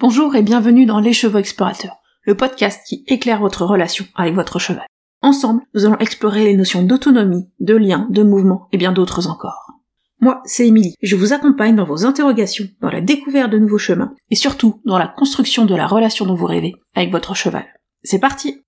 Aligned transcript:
Bonjour 0.00 0.34
et 0.34 0.40
bienvenue 0.40 0.86
dans 0.86 0.98
Les 0.98 1.12
Chevaux 1.12 1.36
Explorateurs, 1.36 1.96
le 2.22 2.34
podcast 2.34 2.80
qui 2.86 3.04
éclaire 3.06 3.40
votre 3.40 3.66
relation 3.66 4.06
avec 4.14 4.34
votre 4.34 4.58
cheval. 4.58 4.86
Ensemble, 5.20 5.60
nous 5.74 5.84
allons 5.84 5.98
explorer 5.98 6.44
les 6.44 6.56
notions 6.56 6.82
d'autonomie, 6.82 7.50
de 7.60 7.76
lien, 7.76 8.08
de 8.08 8.22
mouvement 8.22 8.66
et 8.72 8.78
bien 8.78 8.92
d'autres 8.92 9.28
encore. 9.28 9.74
Moi, 10.18 10.40
c'est 10.46 10.66
Émilie, 10.66 10.94
je 11.02 11.16
vous 11.16 11.34
accompagne 11.34 11.76
dans 11.76 11.84
vos 11.84 12.06
interrogations, 12.06 12.64
dans 12.80 12.88
la 12.88 13.02
découverte 13.02 13.52
de 13.52 13.58
nouveaux 13.58 13.76
chemins, 13.76 14.14
et 14.30 14.36
surtout 14.36 14.80
dans 14.86 14.96
la 14.96 15.06
construction 15.06 15.66
de 15.66 15.74
la 15.74 15.86
relation 15.86 16.24
dont 16.24 16.34
vous 16.34 16.46
rêvez 16.46 16.76
avec 16.94 17.10
votre 17.10 17.34
cheval. 17.34 17.66
C'est 18.02 18.20
parti 18.20 18.62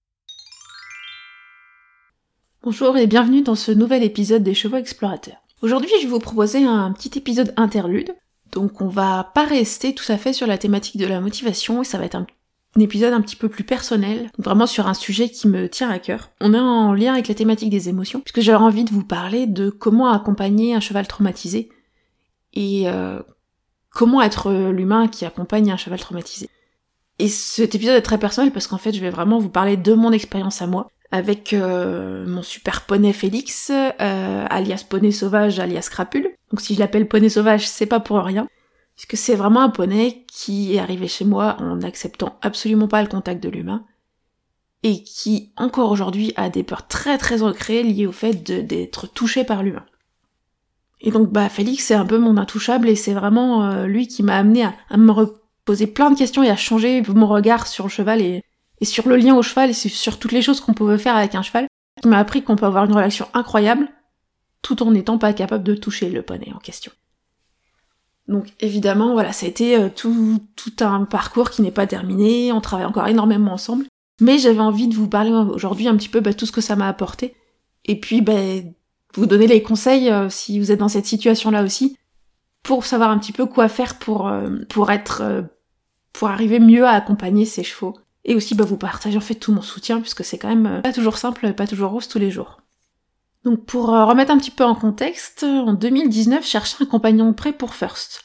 Bonjour 2.63 2.99
et 2.99 3.07
bienvenue 3.07 3.41
dans 3.41 3.55
ce 3.55 3.73
nouvel 3.73 4.03
épisode 4.03 4.43
des 4.43 4.53
Chevaux 4.53 4.77
Explorateurs. 4.77 5.41
Aujourd'hui, 5.63 5.91
je 6.03 6.05
vais 6.05 6.13
vous 6.13 6.19
proposer 6.19 6.63
un 6.67 6.93
petit 6.93 7.17
épisode 7.17 7.55
interlude. 7.57 8.15
Donc 8.53 8.81
on 8.81 8.89
va 8.89 9.31
pas 9.35 9.45
rester 9.45 9.95
tout 9.95 10.11
à 10.11 10.19
fait 10.19 10.33
sur 10.33 10.47
la 10.47 10.59
thématique 10.59 10.99
de 10.99 11.07
la 11.07 11.21
motivation 11.21 11.83
et 11.83 11.85
ça 11.85 11.99
va 11.99 12.05
être 12.05 12.15
un, 12.15 12.27
épisode 12.79 13.13
un 13.13 13.21
petit 13.21 13.37
peu 13.37 13.49
plus 13.49 13.65
personnel, 13.65 14.31
vraiment 14.39 14.67
sur 14.67 14.87
un 14.87 14.95
sujet 14.95 15.29
qui 15.29 15.49
me 15.49 15.69
tient 15.69 15.91
à 15.91 15.99
cœur. 15.99 16.31
On 16.41 16.55
est 16.55 16.59
en 16.59 16.93
lien 16.93 17.15
avec 17.15 17.29
la 17.29 17.35
thématique 17.35 17.71
des 17.71 17.89
émotions, 17.89 18.21
puisque 18.21 18.41
j'avais 18.41 18.63
envie 18.63 18.85
de 18.85 18.93
vous 18.93 19.05
parler 19.05 19.47
de 19.47 19.71
comment 19.71 20.11
accompagner 20.13 20.75
un 20.75 20.81
cheval 20.81 21.07
traumatisé 21.07 21.71
et 22.55 22.89
euh, 22.89 23.21
comment 23.91 24.23
être 24.23 24.53
l'humain 24.71 25.09
qui 25.09 25.25
accompagne 25.25 25.71
un 25.71 25.77
cheval 25.77 26.01
traumatisé. 26.01 26.49
Et 27.19 27.29
cet 27.29 27.75
épisode 27.75 27.97
est 27.97 28.03
très 28.03 28.19
personnel 28.19 28.53
parce 28.53 28.67
qu'en 28.67 28.79
fait 28.79 28.93
je 28.93 29.01
vais 29.01 29.11
vraiment 29.11 29.39
vous 29.39 29.51
parler 29.51 29.77
de 29.77 29.95
mon 29.95 30.13
expérience 30.13 30.61
à 30.63 30.67
moi, 30.67 30.91
avec 31.13 31.53
euh, 31.53 32.27
mon 32.27 32.43
super 32.43 32.81
poney 32.81 33.13
Félix, 33.13 33.71
euh, 33.71 34.47
alias 34.49 34.85
poney 34.89 35.13
sauvage, 35.13 35.61
alias 35.61 35.89
crapule. 35.91 36.31
Donc 36.51 36.63
si 36.63 36.75
je 36.75 36.81
l'appelle 36.81 37.07
poney 37.07 37.29
sauvage, 37.29 37.69
c'est 37.69 37.87
pas 37.87 38.01
pour 38.01 38.19
rien. 38.19 38.49
Puisque 38.97 39.19
c'est 39.19 39.37
vraiment 39.37 39.61
un 39.61 39.69
poney 39.69 40.25
qui 40.27 40.75
est 40.75 40.79
arrivé 40.79 41.09
chez 41.09 41.27
moi 41.27 41.57
en 41.61 41.77
n'acceptant 41.77 42.39
absolument 42.41 42.89
pas 42.89 43.03
le 43.03 43.09
contact 43.09 43.43
de 43.43 43.51
l'humain. 43.51 43.85
Et 44.83 45.03
qui, 45.05 45.53
encore 45.57 45.93
aujourd'hui, 45.93 46.33
a 46.37 46.49
des 46.49 46.63
peurs 46.63 46.89
très 46.89 47.19
très 47.19 47.43
ancrées 47.43 47.83
liées 47.83 48.07
au 48.07 48.13
fait 48.13 48.43
d'être 48.43 49.07
touché 49.07 49.45
par 49.45 49.63
l'humain. 49.63 49.85
Et 51.03 51.11
donc 51.11 51.31
bah 51.31 51.49
Félix 51.49 51.85
c'est 51.85 51.95
un 51.95 52.07
peu 52.07 52.19
mon 52.19 52.37
intouchable 52.39 52.89
et 52.89 52.97
c'est 52.97 53.13
vraiment 53.13 53.65
euh, 53.65 53.87
lui 53.87 54.09
qui 54.09 54.23
m'a 54.23 54.37
amené 54.37 54.65
à, 54.65 54.75
à, 54.89 54.97
me 54.97 55.11
reposer 55.11 55.89
plein 55.89 56.11
de 56.11 56.17
questions 56.17 56.43
et 56.43 56.51
à 56.51 56.57
changer 56.57 57.03
mon 57.09 57.27
regard 57.27 57.67
sur 57.67 57.85
le 57.85 57.91
cheval 57.91 58.23
et, 58.23 58.43
et 58.83 58.85
sur 58.85 59.09
le 59.09 59.17
lien 59.17 59.37
au 59.37 59.43
cheval 59.43 59.71
et 59.71 59.75
sur 59.75 60.19
toutes 60.19 60.33
les 60.33 60.43
choses 60.43 60.59
qu'on 60.59 60.75
pouvait 60.75 60.99
faire 60.99 61.15
avec 61.15 61.37
un 61.37 61.43
cheval, 61.43 61.69
qui 62.03 62.09
m'a 62.09 62.19
appris 62.19 62.43
qu'on 62.43 62.57
peut 62.57 62.67
avoir 62.67 62.85
une 62.85 62.93
relation 62.93 63.29
incroyable 63.33 63.89
tout 64.61 64.83
en 64.83 64.91
n'étant 64.91 65.19
pas 65.19 65.33
capable 65.33 65.63
de 65.63 65.77
toucher 65.77 66.11
le 66.11 66.23
poney 66.23 66.53
en 66.53 66.59
question. 66.59 66.91
Donc 68.27 68.49
évidemment, 68.59 69.13
voilà, 69.13 69.33
ça 69.33 69.47
a 69.47 69.49
été 69.49 69.77
euh, 69.77 69.89
tout, 69.89 70.41
un 70.81 71.05
parcours 71.05 71.51
qui 71.51 71.63
n'est 71.63 71.71
pas 71.71 71.87
terminé, 71.87 72.51
on 72.53 72.61
travaille 72.61 72.87
encore 72.87 73.07
énormément 73.07 73.53
ensemble, 73.53 73.87
mais 74.21 74.39
j'avais 74.39 74.59
envie 74.59 74.89
de 74.89 74.97
vous 74.97 75.09
parler 75.09 75.31
aujourd'hui 75.31 75.87
un 75.87 75.97
petit 75.97 76.09
peu 76.09 76.19
bah, 76.19 76.35
tout 76.35 76.47
ce 76.47 76.53
que 76.53 76.61
ça 76.61 76.75
m'a 76.75 76.89
apporté, 76.89 77.37
et 77.85 78.01
puis 78.01 78.21
bah, 78.21 78.33
vous 79.15 79.27
donner 79.27 79.47
les 79.47 79.63
conseils 79.63 80.11
euh, 80.11 80.29
si 80.29 80.59
vous 80.59 80.73
êtes 80.73 80.81
dans 80.81 80.89
cette 80.89 81.07
situation-là 81.07 81.63
aussi, 81.63 81.97
pour 82.65 82.85
savoir 82.85 83.11
un 83.11 83.19
petit 83.19 83.33
peu 83.33 83.47
quoi 83.47 83.69
faire 83.69 84.01
pour, 84.01 84.27
euh, 84.27 84.59
pour 84.69 84.91
être 84.91 85.45
pour 86.13 86.29
arriver 86.29 86.59
mieux 86.59 86.85
à 86.85 86.91
accompagner 86.91 87.47
ces 87.47 87.63
chevaux 87.63 87.95
et 88.25 88.35
aussi 88.35 88.55
bah, 88.55 88.65
vous 88.65 88.77
partager 88.77 89.17
en 89.17 89.21
fait 89.21 89.35
tout 89.35 89.53
mon 89.53 89.63
soutien 89.63 90.01
puisque 90.01 90.25
c'est 90.25 90.39
quand 90.39 90.49
même 90.49 90.67
euh, 90.67 90.81
pas 90.81 90.93
toujours 90.93 91.19
simple, 91.19 91.53
pas 91.55 91.67
toujours 91.67 91.91
rose 91.91 92.09
tous 92.09 92.19
les 92.19 92.31
jours. 92.31 92.61
Donc 93.45 93.65
pour 93.65 93.93
euh, 93.93 94.05
remettre 94.05 94.31
un 94.31 94.39
petit 94.39 94.51
peu 94.51 94.65
en 94.65 94.75
contexte, 94.75 95.43
en 95.43 95.73
2019, 95.73 96.45
je 96.45 96.49
cherchais 96.49 96.77
un 96.81 96.87
compagnon 96.87 97.33
prêt 97.33 97.53
pour 97.53 97.75
First. 97.75 98.25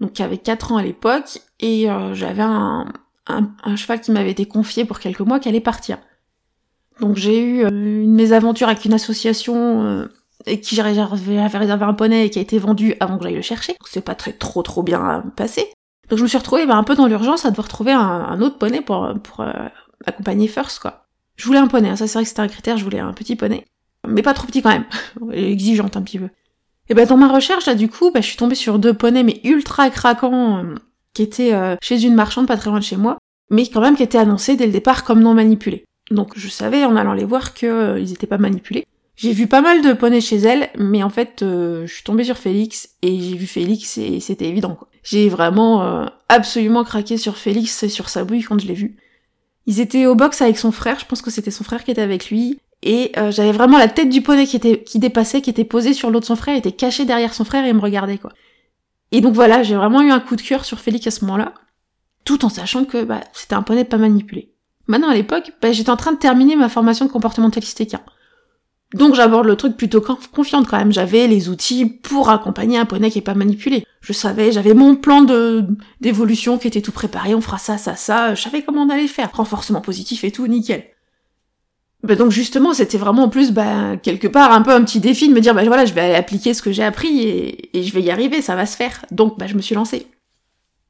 Donc 0.00 0.20
avait 0.20 0.38
4 0.38 0.72
ans 0.72 0.76
à 0.76 0.82
l'époque 0.82 1.40
et 1.60 1.90
euh, 1.90 2.14
j'avais 2.14 2.42
un, 2.42 2.86
cheval 3.76 4.00
qui 4.00 4.12
m'avait 4.12 4.30
été 4.30 4.46
confié 4.46 4.84
pour 4.84 4.98
quelques 4.98 5.20
mois 5.20 5.40
qui 5.40 5.48
allait 5.48 5.60
partir. 5.60 5.98
Donc 7.00 7.16
j'ai 7.16 7.40
eu 7.40 7.66
une 7.66 8.14
mésaventure 8.14 8.68
avec 8.68 8.84
une 8.84 8.92
association 8.92 10.08
et 10.46 10.60
qui 10.60 10.74
j'avais 10.74 10.92
réservé 11.02 11.84
un 11.84 11.94
poney 11.94 12.26
et 12.26 12.30
qui 12.30 12.38
a 12.38 12.42
été 12.42 12.58
vendu 12.58 12.94
avant 13.00 13.16
que 13.16 13.24
j'aille 13.24 13.36
le 13.36 13.42
chercher. 13.42 13.76
C'est 13.86 14.04
pas 14.04 14.14
très 14.14 14.32
trop 14.32 14.62
trop 14.62 14.82
bien 14.82 15.24
passé. 15.36 15.72
Donc 16.12 16.18
je 16.18 16.24
me 16.24 16.28
suis 16.28 16.36
retrouvée 16.36 16.66
bah, 16.66 16.76
un 16.76 16.84
peu 16.84 16.94
dans 16.94 17.06
l'urgence 17.06 17.46
à 17.46 17.50
devoir 17.50 17.68
trouver 17.68 17.92
un, 17.92 18.38
autre 18.42 18.58
poney 18.58 18.82
pour, 18.82 19.14
pour 19.22 19.40
euh, 19.40 19.50
accompagner 20.04 20.46
First, 20.46 20.78
quoi. 20.80 21.06
Je 21.36 21.46
voulais 21.46 21.58
un 21.58 21.68
poney, 21.68 21.88
hein, 21.88 21.96
ça 21.96 22.06
c'est 22.06 22.18
vrai 22.18 22.24
que 22.24 22.28
c'était 22.28 22.42
un 22.42 22.48
critère, 22.48 22.76
je 22.76 22.84
voulais 22.84 22.98
un 22.98 23.14
petit 23.14 23.34
poney. 23.34 23.64
Mais 24.06 24.20
pas 24.20 24.34
trop 24.34 24.46
petit 24.46 24.60
quand 24.60 24.68
même, 24.68 24.84
exigeante 25.32 25.96
un 25.96 26.02
petit 26.02 26.18
peu. 26.18 26.28
Et 26.90 26.94
bah 26.94 27.06
dans 27.06 27.16
ma 27.16 27.28
recherche, 27.28 27.64
là 27.64 27.74
du 27.74 27.88
coup, 27.88 28.10
bah, 28.10 28.20
je 28.20 28.26
suis 28.26 28.36
tombée 28.36 28.56
sur 28.56 28.78
deux 28.78 28.92
poneys 28.92 29.22
mais 29.22 29.40
ultra 29.42 29.88
craquants, 29.88 30.58
euh, 30.58 30.74
qui 31.14 31.22
étaient 31.22 31.54
euh, 31.54 31.76
chez 31.80 32.02
une 32.04 32.14
marchande 32.14 32.46
pas 32.46 32.58
très 32.58 32.68
loin 32.68 32.80
de 32.80 32.84
chez 32.84 32.98
moi, 32.98 33.16
mais 33.48 33.66
quand 33.66 33.80
même 33.80 33.96
qui 33.96 34.02
étaient 34.02 34.18
annoncés 34.18 34.54
dès 34.54 34.66
le 34.66 34.72
départ 34.72 35.04
comme 35.04 35.20
non 35.20 35.32
manipulés. 35.32 35.86
Donc 36.10 36.32
je 36.36 36.48
savais 36.48 36.84
en 36.84 36.94
allant 36.94 37.14
les 37.14 37.24
voir 37.24 37.54
qu'ils 37.54 37.96
ils 38.00 38.12
étaient 38.12 38.26
pas 38.26 38.36
manipulés. 38.36 38.84
J'ai 39.16 39.32
vu 39.32 39.46
pas 39.46 39.62
mal 39.62 39.80
de 39.80 39.94
poneys 39.94 40.20
chez 40.20 40.36
elle, 40.36 40.68
mais 40.76 41.02
en 41.02 41.10
fait, 41.10 41.40
euh, 41.40 41.86
je 41.86 41.94
suis 41.94 42.04
tombée 42.04 42.24
sur 42.24 42.36
Félix 42.36 42.96
et 43.00 43.18
j'ai 43.18 43.34
vu 43.34 43.46
Félix 43.46 43.96
et 43.96 44.20
c'était 44.20 44.46
évident 44.46 44.74
quoi. 44.74 44.88
J'ai 45.02 45.28
vraiment 45.28 45.82
euh, 45.82 46.06
absolument 46.28 46.84
craqué 46.84 47.16
sur 47.16 47.36
Félix 47.36 47.82
et 47.82 47.88
sur 47.88 48.08
sa 48.08 48.24
bouille 48.24 48.42
quand 48.42 48.60
je 48.60 48.66
l'ai 48.66 48.74
vu. 48.74 48.96
Ils 49.66 49.80
étaient 49.80 50.06
au 50.06 50.14
box 50.14 50.42
avec 50.42 50.58
son 50.58 50.72
frère, 50.72 50.98
je 50.98 51.06
pense 51.06 51.22
que 51.22 51.30
c'était 51.30 51.50
son 51.50 51.64
frère 51.64 51.84
qui 51.84 51.90
était 51.90 52.02
avec 52.02 52.30
lui, 52.30 52.58
et 52.82 53.12
euh, 53.16 53.30
j'avais 53.30 53.52
vraiment 53.52 53.78
la 53.78 53.88
tête 53.88 54.08
du 54.08 54.22
poney 54.22 54.46
qui 54.46 54.56
était 54.56 54.82
qui 54.82 54.98
dépassait, 54.98 55.40
qui 55.40 55.50
était 55.50 55.64
posée 55.64 55.94
sur 55.94 56.10
l'autre 56.10 56.22
de 56.22 56.26
son 56.26 56.36
frère, 56.36 56.56
était 56.56 56.72
caché 56.72 57.04
derrière 57.04 57.34
son 57.34 57.44
frère 57.44 57.64
et 57.64 57.72
me 57.72 57.80
regardait 57.80 58.18
quoi. 58.18 58.32
Et 59.12 59.20
donc 59.20 59.34
voilà, 59.34 59.62
j'ai 59.62 59.76
vraiment 59.76 60.02
eu 60.02 60.10
un 60.10 60.20
coup 60.20 60.36
de 60.36 60.42
cœur 60.42 60.64
sur 60.64 60.80
Félix 60.80 61.06
à 61.06 61.10
ce 61.10 61.24
moment-là, 61.24 61.54
tout 62.24 62.44
en 62.44 62.48
sachant 62.48 62.84
que 62.84 63.04
bah, 63.04 63.20
c'était 63.32 63.54
un 63.54 63.62
poney 63.62 63.84
pas 63.84 63.98
manipulé. 63.98 64.52
Maintenant 64.88 65.10
à 65.10 65.14
l'époque, 65.14 65.52
bah, 65.60 65.70
j'étais 65.72 65.90
en 65.90 65.96
train 65.96 66.12
de 66.12 66.18
terminer 66.18 66.56
ma 66.56 66.68
formation 66.68 67.06
de 67.06 67.10
comportementaliste 67.10 67.80
équin. 67.80 68.00
Donc 68.94 69.14
j'aborde 69.14 69.46
le 69.46 69.56
truc 69.56 69.76
plutôt 69.76 70.02
confiante 70.32 70.68
quand 70.68 70.76
même. 70.76 70.92
J'avais 70.92 71.26
les 71.26 71.48
outils 71.48 71.86
pour 71.86 72.28
accompagner 72.28 72.78
un 72.78 72.84
poney 72.84 73.10
qui 73.10 73.18
est 73.18 73.22
pas 73.22 73.34
manipulé. 73.34 73.86
Je 74.00 74.12
savais, 74.12 74.52
j'avais 74.52 74.74
mon 74.74 74.96
plan 74.96 75.22
de 75.22 75.64
d'évolution 76.00 76.58
qui 76.58 76.68
était 76.68 76.82
tout 76.82 76.92
préparé. 76.92 77.34
On 77.34 77.40
fera 77.40 77.58
ça, 77.58 77.78
ça, 77.78 77.96
ça. 77.96 78.34
Je 78.34 78.42
savais 78.42 78.62
comment 78.62 78.82
on 78.82 78.90
allait 78.90 79.06
faire. 79.06 79.30
Renforcement 79.32 79.80
positif 79.80 80.24
et 80.24 80.30
tout, 80.30 80.46
nickel. 80.46 80.84
Bah 82.02 82.16
donc 82.16 82.32
justement, 82.32 82.74
c'était 82.74 82.98
vraiment 82.98 83.24
en 83.24 83.28
plus, 83.28 83.52
bah, 83.52 83.96
quelque 83.96 84.26
part, 84.26 84.52
un 84.52 84.62
peu 84.62 84.72
un 84.72 84.82
petit 84.82 84.98
défi 84.98 85.28
de 85.28 85.34
me 85.34 85.40
dire, 85.40 85.54
bah 85.54 85.62
voilà, 85.64 85.84
je 85.84 85.94
vais 85.94 86.16
appliquer 86.16 86.52
ce 86.52 86.60
que 86.60 86.72
j'ai 86.72 86.82
appris 86.82 87.20
et, 87.20 87.78
et, 87.78 87.84
je 87.84 87.92
vais 87.92 88.02
y 88.02 88.10
arriver, 88.10 88.42
ça 88.42 88.56
va 88.56 88.66
se 88.66 88.76
faire. 88.76 89.04
Donc, 89.12 89.38
bah 89.38 89.46
je 89.46 89.54
me 89.54 89.62
suis 89.62 89.76
lancée. 89.76 90.08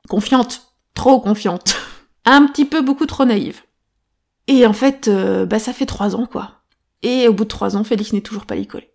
Confiante. 0.08 0.62
Trop 0.94 1.20
confiante. 1.20 1.76
un 2.24 2.46
petit 2.46 2.64
peu 2.64 2.80
beaucoup 2.80 3.04
trop 3.04 3.26
naïve. 3.26 3.60
Et 4.48 4.66
en 4.66 4.72
fait, 4.72 5.08
euh, 5.08 5.44
bah 5.44 5.58
ça 5.58 5.74
fait 5.74 5.86
trois 5.86 6.16
ans, 6.16 6.26
quoi. 6.26 6.61
Et 7.02 7.28
au 7.28 7.32
bout 7.32 7.44
de 7.44 7.48
trois 7.48 7.76
ans, 7.76 7.84
Félix 7.84 8.12
n'est 8.12 8.20
toujours 8.20 8.46
pas 8.46 8.62
collé. 8.64 8.90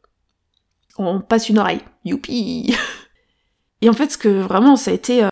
On 0.97 1.19
passe 1.21 1.49
une 1.49 1.59
oreille. 1.59 1.81
Youpi 2.05 2.75
Et 3.81 3.89
en 3.89 3.93
fait, 3.93 4.11
ce 4.11 4.17
que 4.17 4.29
vraiment, 4.29 4.75
ça 4.75 4.91
a 4.91 4.93
été 4.93 5.23
euh, 5.23 5.29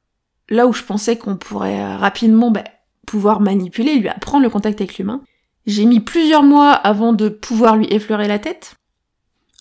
là 0.50 0.68
où 0.68 0.74
je 0.74 0.84
pensais 0.84 1.18
qu'on 1.18 1.38
pourrait 1.38 1.82
euh, 1.82 1.98
rapidement 1.98 2.52
bah, 2.52 2.64
pouvoir 3.08 3.40
manipuler, 3.40 3.96
lui 3.96 4.10
apprendre 4.10 4.44
le 4.44 4.50
contact 4.50 4.82
avec 4.82 4.98
l'humain. 4.98 5.22
J'ai 5.66 5.86
mis 5.86 6.00
plusieurs 6.00 6.44
mois 6.44 6.72
avant 6.72 7.14
de 7.14 7.30
pouvoir 7.30 7.76
lui 7.76 7.88
effleurer 7.90 8.28
la 8.28 8.38
tête. 8.38 8.76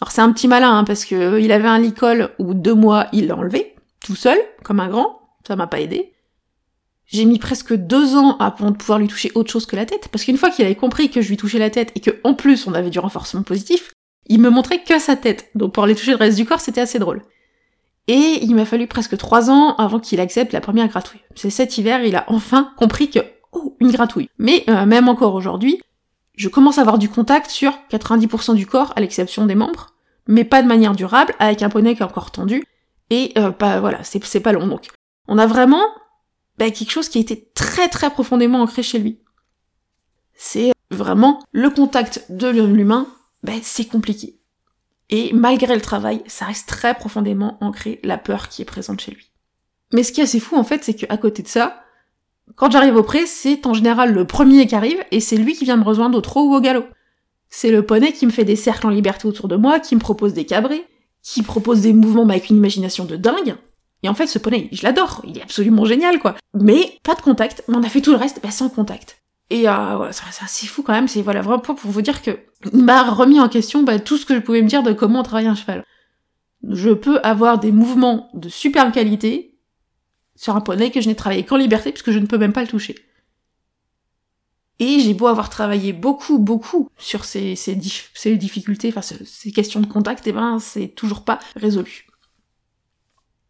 Alors 0.00 0.10
c'est 0.10 0.20
un 0.20 0.32
petit 0.32 0.48
malin, 0.48 0.76
hein, 0.76 0.84
parce 0.84 1.04
que 1.04 1.14
euh, 1.14 1.40
il 1.40 1.52
avait 1.52 1.68
un 1.68 1.78
licol 1.78 2.30
où 2.38 2.52
deux 2.52 2.74
mois, 2.74 3.06
il 3.12 3.28
l'a 3.28 3.36
enlevé, 3.36 3.74
tout 4.04 4.16
seul, 4.16 4.38
comme 4.62 4.80
un 4.80 4.88
grand. 4.88 5.20
Ça 5.46 5.56
m'a 5.56 5.66
pas 5.66 5.80
aidé. 5.80 6.13
J'ai 7.14 7.26
mis 7.26 7.38
presque 7.38 7.72
deux 7.72 8.16
ans 8.16 8.36
avant 8.38 8.72
de 8.72 8.76
pouvoir 8.76 8.98
lui 8.98 9.06
toucher 9.06 9.30
autre 9.36 9.48
chose 9.48 9.66
que 9.66 9.76
la 9.76 9.86
tête, 9.86 10.08
parce 10.08 10.24
qu'une 10.24 10.36
fois 10.36 10.50
qu'il 10.50 10.64
avait 10.64 10.74
compris 10.74 11.10
que 11.10 11.22
je 11.22 11.28
lui 11.28 11.36
touchais 11.36 11.60
la 11.60 11.70
tête 11.70 11.92
et 11.94 12.00
que 12.00 12.10
en 12.24 12.34
plus 12.34 12.66
on 12.66 12.74
avait 12.74 12.90
du 12.90 12.98
renforcement 12.98 13.44
positif, 13.44 13.92
il 14.26 14.40
me 14.40 14.50
montrait 14.50 14.82
que 14.82 14.98
sa 14.98 15.14
tête. 15.14 15.48
Donc 15.54 15.72
pour 15.72 15.84
aller 15.84 15.94
toucher 15.94 16.10
le 16.10 16.16
reste 16.16 16.36
du 16.36 16.44
corps, 16.44 16.58
c'était 16.58 16.80
assez 16.80 16.98
drôle. 16.98 17.22
Et 18.08 18.40
il 18.42 18.56
m'a 18.56 18.64
fallu 18.64 18.88
presque 18.88 19.16
trois 19.16 19.48
ans 19.48 19.76
avant 19.76 20.00
qu'il 20.00 20.18
accepte 20.18 20.52
la 20.52 20.60
première 20.60 20.88
gratouille. 20.88 21.20
C'est 21.36 21.50
cet 21.50 21.78
hiver, 21.78 22.04
il 22.04 22.16
a 22.16 22.24
enfin 22.26 22.72
compris 22.76 23.10
que, 23.10 23.20
oh, 23.52 23.76
une 23.78 23.92
gratouille. 23.92 24.28
Mais 24.38 24.64
euh, 24.68 24.84
même 24.84 25.08
encore 25.08 25.36
aujourd'hui, 25.36 25.80
je 26.34 26.48
commence 26.48 26.78
à 26.78 26.80
avoir 26.80 26.98
du 26.98 27.08
contact 27.08 27.48
sur 27.48 27.78
90% 27.92 28.56
du 28.56 28.66
corps, 28.66 28.92
à 28.96 29.00
l'exception 29.00 29.46
des 29.46 29.54
membres, 29.54 29.94
mais 30.26 30.42
pas 30.42 30.62
de 30.62 30.66
manière 30.66 30.96
durable, 30.96 31.32
avec 31.38 31.62
un 31.62 31.68
poney 31.68 31.94
qui 31.94 32.02
est 32.02 32.06
encore 32.06 32.32
tendu, 32.32 32.64
et 33.10 33.30
euh, 33.38 33.52
pas, 33.52 33.78
voilà, 33.78 34.02
c'est 34.02 34.40
pas 34.40 34.50
long. 34.50 34.66
Donc, 34.66 34.88
on 35.28 35.38
a 35.38 35.46
vraiment 35.46 35.84
bah, 36.58 36.70
quelque 36.70 36.90
chose 36.90 37.08
qui 37.08 37.18
a 37.18 37.20
été 37.20 37.50
très 37.54 37.88
très 37.88 38.10
profondément 38.10 38.62
ancré 38.62 38.82
chez 38.82 38.98
lui. 38.98 39.20
C'est 40.34 40.72
vraiment 40.90 41.42
le 41.52 41.70
contact 41.70 42.24
de 42.30 42.48
l'humain, 42.48 43.08
bah, 43.42 43.52
c'est 43.62 43.86
compliqué. 43.86 44.38
Et 45.10 45.32
malgré 45.32 45.74
le 45.74 45.80
travail, 45.80 46.22
ça 46.26 46.46
reste 46.46 46.68
très 46.68 46.94
profondément 46.94 47.58
ancré 47.60 48.00
la 48.04 48.18
peur 48.18 48.48
qui 48.48 48.62
est 48.62 48.66
présente 48.66 49.00
chez 49.00 49.12
lui. 49.12 49.30
Mais 49.92 50.02
ce 50.02 50.12
qui 50.12 50.20
est 50.20 50.24
assez 50.24 50.40
fou 50.40 50.56
en 50.56 50.64
fait, 50.64 50.82
c'est 50.82 50.94
qu'à 50.94 51.16
côté 51.16 51.42
de 51.42 51.48
ça, 51.48 51.84
quand 52.56 52.70
j'arrive 52.70 52.96
au 52.96 53.02
pré, 53.02 53.26
c'est 53.26 53.66
en 53.66 53.74
général 53.74 54.12
le 54.12 54.26
premier 54.26 54.66
qui 54.66 54.74
arrive 54.74 55.02
et 55.10 55.20
c'est 55.20 55.36
lui 55.36 55.54
qui 55.54 55.64
vient 55.64 55.76
me 55.76 55.84
rejoindre 55.84 56.18
au 56.18 56.20
trot 56.20 56.48
ou 56.48 56.54
au 56.54 56.60
galop. 56.60 56.84
C'est 57.48 57.70
le 57.70 57.84
poney 57.86 58.12
qui 58.12 58.26
me 58.26 58.30
fait 58.30 58.44
des 58.44 58.56
cercles 58.56 58.86
en 58.86 58.90
liberté 58.90 59.28
autour 59.28 59.48
de 59.48 59.56
moi, 59.56 59.80
qui 59.80 59.94
me 59.94 60.00
propose 60.00 60.34
des 60.34 60.44
cabrés, 60.44 60.84
qui 61.22 61.42
propose 61.42 61.82
des 61.82 61.92
mouvements 61.92 62.28
avec 62.28 62.50
une 62.50 62.56
imagination 62.56 63.04
de 63.04 63.16
dingue, 63.16 63.56
Et 64.04 64.08
en 64.08 64.14
fait, 64.14 64.26
ce 64.26 64.38
poney, 64.38 64.68
je 64.70 64.82
l'adore, 64.82 65.22
il 65.26 65.38
est 65.38 65.42
absolument 65.42 65.86
génial, 65.86 66.20
quoi. 66.20 66.36
Mais 66.52 66.98
pas 67.02 67.14
de 67.14 67.22
contact, 67.22 67.64
mais 67.66 67.76
on 67.76 67.82
a 67.82 67.88
fait 67.88 68.02
tout 68.02 68.10
le 68.10 68.18
reste 68.18 68.38
bah, 68.42 68.50
sans 68.50 68.68
contact. 68.68 69.22
Et 69.48 69.66
euh, 69.66 70.12
c'est 70.12 70.44
assez 70.44 70.66
fou 70.66 70.82
quand 70.82 70.92
même, 70.92 71.08
c'est 71.08 71.22
voilà 71.22 71.40
vraiment 71.40 71.60
pour 71.60 71.74
vous 71.90 72.02
dire 72.02 72.20
que 72.22 72.38
il 72.72 72.84
m'a 72.84 73.02
remis 73.10 73.40
en 73.40 73.48
question 73.48 73.82
bah, 73.82 73.98
tout 73.98 74.18
ce 74.18 74.26
que 74.26 74.34
je 74.34 74.40
pouvais 74.40 74.60
me 74.60 74.68
dire 74.68 74.82
de 74.82 74.92
comment 74.92 75.22
travailler 75.22 75.48
un 75.48 75.54
cheval. 75.54 75.84
Je 76.68 76.90
peux 76.90 77.18
avoir 77.22 77.58
des 77.58 77.72
mouvements 77.72 78.28
de 78.34 78.50
superbe 78.50 78.92
qualité 78.92 79.58
sur 80.36 80.54
un 80.54 80.60
poney 80.60 80.90
que 80.90 81.00
je 81.00 81.08
n'ai 81.08 81.14
travaillé 81.14 81.44
qu'en 81.44 81.56
liberté 81.56 81.90
puisque 81.90 82.10
je 82.10 82.18
ne 82.18 82.26
peux 82.26 82.38
même 82.38 82.52
pas 82.52 82.62
le 82.62 82.68
toucher. 82.68 82.96
Et 84.80 85.00
j'ai 85.00 85.14
beau 85.14 85.28
avoir 85.28 85.48
travaillé 85.48 85.94
beaucoup, 85.94 86.38
beaucoup 86.38 86.90
sur 86.98 87.24
ces, 87.24 87.56
ces, 87.56 87.78
ces 88.12 88.36
difficultés, 88.36 88.92
enfin 88.94 89.02
ces 89.02 89.52
questions 89.52 89.80
de 89.80 89.86
contact, 89.86 90.26
et 90.26 90.32
ben 90.32 90.58
c'est 90.58 90.88
toujours 90.88 91.24
pas 91.24 91.38
résolu. 91.56 92.06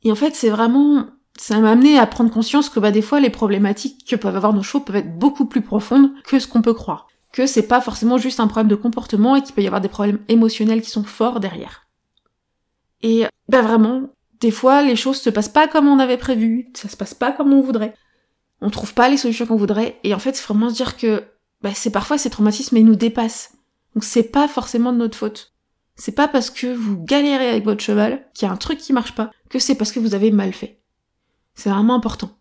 Et 0.05 0.13
en 0.13 0.15
fait, 0.15 0.35
c'est 0.35 0.51
vraiment, 0.51 1.07
ça 1.37 1.59
m'a 1.59 1.73
amené 1.73 1.99
à 1.99 2.07
prendre 2.07 2.31
conscience 2.31 2.69
que 2.69 2.79
bah 2.79 2.91
des 2.91 3.03
fois 3.03 3.21
les 3.21 3.31
problématiques 3.31 4.07
que 4.09 4.17
peuvent 4.17 4.37
avoir 4.37 4.53
nos 4.53 4.63
chevaux 4.63 4.85
peuvent 4.85 4.97
être 4.97 5.19
beaucoup 5.19 5.47
plus 5.47 5.63
profondes 5.63 6.13
que 6.25 6.39
ce 6.39 6.47
qu'on 6.47 6.63
peut 6.63 6.75
croire. 6.75 7.09
Que 7.33 7.47
c'est 7.47 7.67
pas 7.67 7.81
forcément 7.81 8.19
juste 8.19 8.41
un 8.41 8.47
problème 8.47 8.69
de 8.69 8.77
comportement 8.77 9.35
et 9.35 9.43
qu'il 9.43 9.55
peut 9.55 9.63
y 9.63 9.67
avoir 9.67 9.81
des 9.81 9.89
problèmes 9.89 10.21
émotionnels 10.29 10.83
qui 10.83 10.91
sont 10.91 11.05
forts 11.05 11.41
derrière. 11.41 11.87
Et 13.03 13.25
bah 13.49 13.63
vraiment, 13.63 14.11
des 14.41 14.51
fois 14.51 14.83
les 14.83 14.97
choses 14.97 15.21
se 15.21 15.31
passent 15.31 15.49
pas 15.49 15.67
comme 15.67 15.89
on 15.89 15.99
avait 15.99 16.17
prévu, 16.17 16.71
ça 16.75 16.89
se 16.89 16.97
passe 16.97 17.15
pas 17.15 17.33
comme 17.33 17.53
on 17.53 17.61
voudrait 17.61 17.95
on 18.65 18.71
trouve 18.71 18.95
pas 18.95 19.11
les 19.11 19.19
solutions 19.19 19.47
qu'on 19.47 19.57
voudrait, 19.57 20.01
et 20.05 20.15
en 20.15 20.19
fait, 20.19 20.35
c'est 20.35 20.47
vraiment 20.47 20.71
se 20.71 20.75
dire 20.75 20.97
que 20.97 21.23
bah, 21.61 21.75
c'est 21.75 21.91
parfois 21.91 22.17
ces 22.17 22.31
traumatismes, 22.31 22.79
ils 22.79 22.85
nous 22.85 22.97
dépassent. 22.97 23.53
Donc 23.95 24.05
c'est 24.05 24.25
pas 24.25 24.49
forcément 24.49 24.93
de 24.93 24.99
notre 24.99 25.19
faute. 25.19 25.53
C'est 25.97 26.15
pas 26.15 26.29
parce 26.29 26.49
que 26.49 26.75
vous 26.75 26.99
galérez 26.99 27.51
avec 27.51 27.65
votre 27.65 27.83
cheval 27.83 28.27
qu'il 28.33 28.47
y 28.47 28.51
a 28.51 28.53
un 28.53 28.57
truc 28.57 28.79
qui 28.79 28.95
marche 28.95 29.15
pas, 29.15 29.31
que 29.55 29.61
c'est 29.61 29.77
parce 29.77 29.93
que 29.93 30.01
vous 30.01 30.17
avez 30.17 30.33
mal 30.33 30.53
fait. 30.53 30.81
C'est 31.55 31.71
vraiment 31.71 31.95
important. 31.95 32.37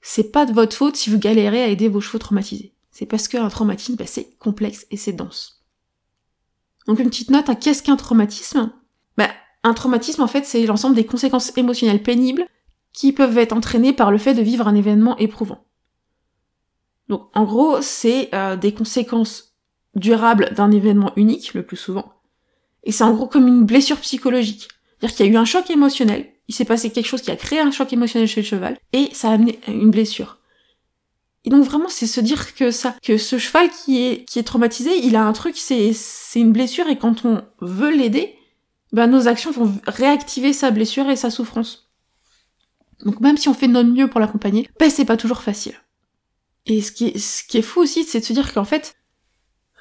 C'est 0.00 0.30
pas 0.30 0.46
de 0.46 0.52
votre 0.52 0.76
faute 0.76 0.94
si 0.94 1.10
vous 1.10 1.18
galérez 1.18 1.64
à 1.64 1.66
aider 1.66 1.88
vos 1.88 2.00
chevaux 2.00 2.20
traumatisés. 2.20 2.72
C'est 2.92 3.06
parce 3.06 3.26
qu'un 3.26 3.48
traumatisme, 3.48 3.96
bah, 3.96 4.06
c'est 4.06 4.38
complexe 4.38 4.86
et 4.92 4.96
c'est 4.96 5.12
dense. 5.12 5.64
Donc 6.86 7.00
une 7.00 7.10
petite 7.10 7.30
note, 7.30 7.50
qu'est-ce 7.58 7.82
qu'un 7.82 7.96
traumatisme? 7.96 8.70
Bah, 9.16 9.30
un 9.64 9.74
traumatisme, 9.74 10.22
en 10.22 10.28
fait, 10.28 10.46
c'est 10.46 10.64
l'ensemble 10.64 10.94
des 10.94 11.06
conséquences 11.06 11.56
émotionnelles 11.56 12.04
pénibles 12.04 12.46
qui 12.92 13.12
peuvent 13.12 13.36
être 13.36 13.52
entraînés 13.52 13.92
par 13.92 14.12
le 14.12 14.18
fait 14.18 14.34
de 14.34 14.42
vivre 14.42 14.68
un 14.68 14.76
événement 14.76 15.16
éprouvant. 15.16 15.66
Donc 17.08 17.28
en 17.34 17.42
gros, 17.42 17.82
c'est 17.82 18.32
euh, 18.32 18.56
des 18.56 18.72
conséquences 18.72 19.56
durables 19.96 20.54
d'un 20.54 20.70
événement 20.70 21.12
unique, 21.16 21.54
le 21.54 21.66
plus 21.66 21.76
souvent. 21.76 22.12
Et 22.84 22.92
c'est 22.92 23.02
en 23.02 23.12
gros 23.12 23.26
comme 23.26 23.48
une 23.48 23.64
blessure 23.64 23.98
psychologique. 23.98 24.68
C'est-à-dire 24.98 25.16
qu'il 25.16 25.26
y 25.26 25.28
a 25.28 25.32
eu 25.32 25.36
un 25.36 25.44
choc 25.44 25.70
émotionnel, 25.70 26.32
il 26.48 26.54
s'est 26.54 26.64
passé 26.64 26.90
quelque 26.90 27.06
chose 27.06 27.22
qui 27.22 27.30
a 27.30 27.36
créé 27.36 27.60
un 27.60 27.70
choc 27.70 27.92
émotionnel 27.92 28.28
chez 28.28 28.40
le 28.40 28.46
cheval, 28.46 28.78
et 28.92 29.08
ça 29.12 29.30
a 29.30 29.34
amené 29.34 29.60
une 29.68 29.90
blessure. 29.90 30.38
Et 31.44 31.50
donc 31.50 31.64
vraiment, 31.64 31.88
c'est 31.88 32.06
se 32.06 32.20
dire 32.20 32.54
que 32.54 32.70
ça, 32.70 32.96
que 33.02 33.16
ce 33.16 33.38
cheval 33.38 33.70
qui 33.70 34.02
est, 34.04 34.24
qui 34.24 34.38
est 34.38 34.42
traumatisé, 34.42 34.90
il 35.04 35.14
a 35.16 35.24
un 35.24 35.32
truc, 35.32 35.56
c'est, 35.56 35.92
c'est 35.92 36.40
une 36.40 36.52
blessure, 36.52 36.88
et 36.88 36.98
quand 36.98 37.24
on 37.24 37.42
veut 37.60 37.94
l'aider, 37.94 38.34
ben 38.92 39.06
nos 39.06 39.28
actions 39.28 39.50
vont 39.50 39.72
réactiver 39.86 40.52
sa 40.52 40.70
blessure 40.70 41.08
et 41.10 41.16
sa 41.16 41.30
souffrance. 41.30 41.90
Donc 43.04 43.20
même 43.20 43.36
si 43.36 43.48
on 43.48 43.54
fait 43.54 43.68
de 43.68 43.72
notre 43.72 43.90
mieux 43.90 44.08
pour 44.08 44.20
l'accompagner, 44.20 44.68
ben 44.80 44.90
c'est 44.90 45.04
pas 45.04 45.16
toujours 45.16 45.42
facile. 45.42 45.74
Et 46.66 46.82
ce 46.82 46.92
qui 46.92 47.06
est, 47.06 47.18
ce 47.18 47.44
qui 47.44 47.58
est 47.58 47.62
fou 47.62 47.80
aussi, 47.80 48.04
c'est 48.04 48.20
de 48.20 48.24
se 48.24 48.32
dire 48.32 48.52
qu'en 48.52 48.64
fait, 48.64 48.96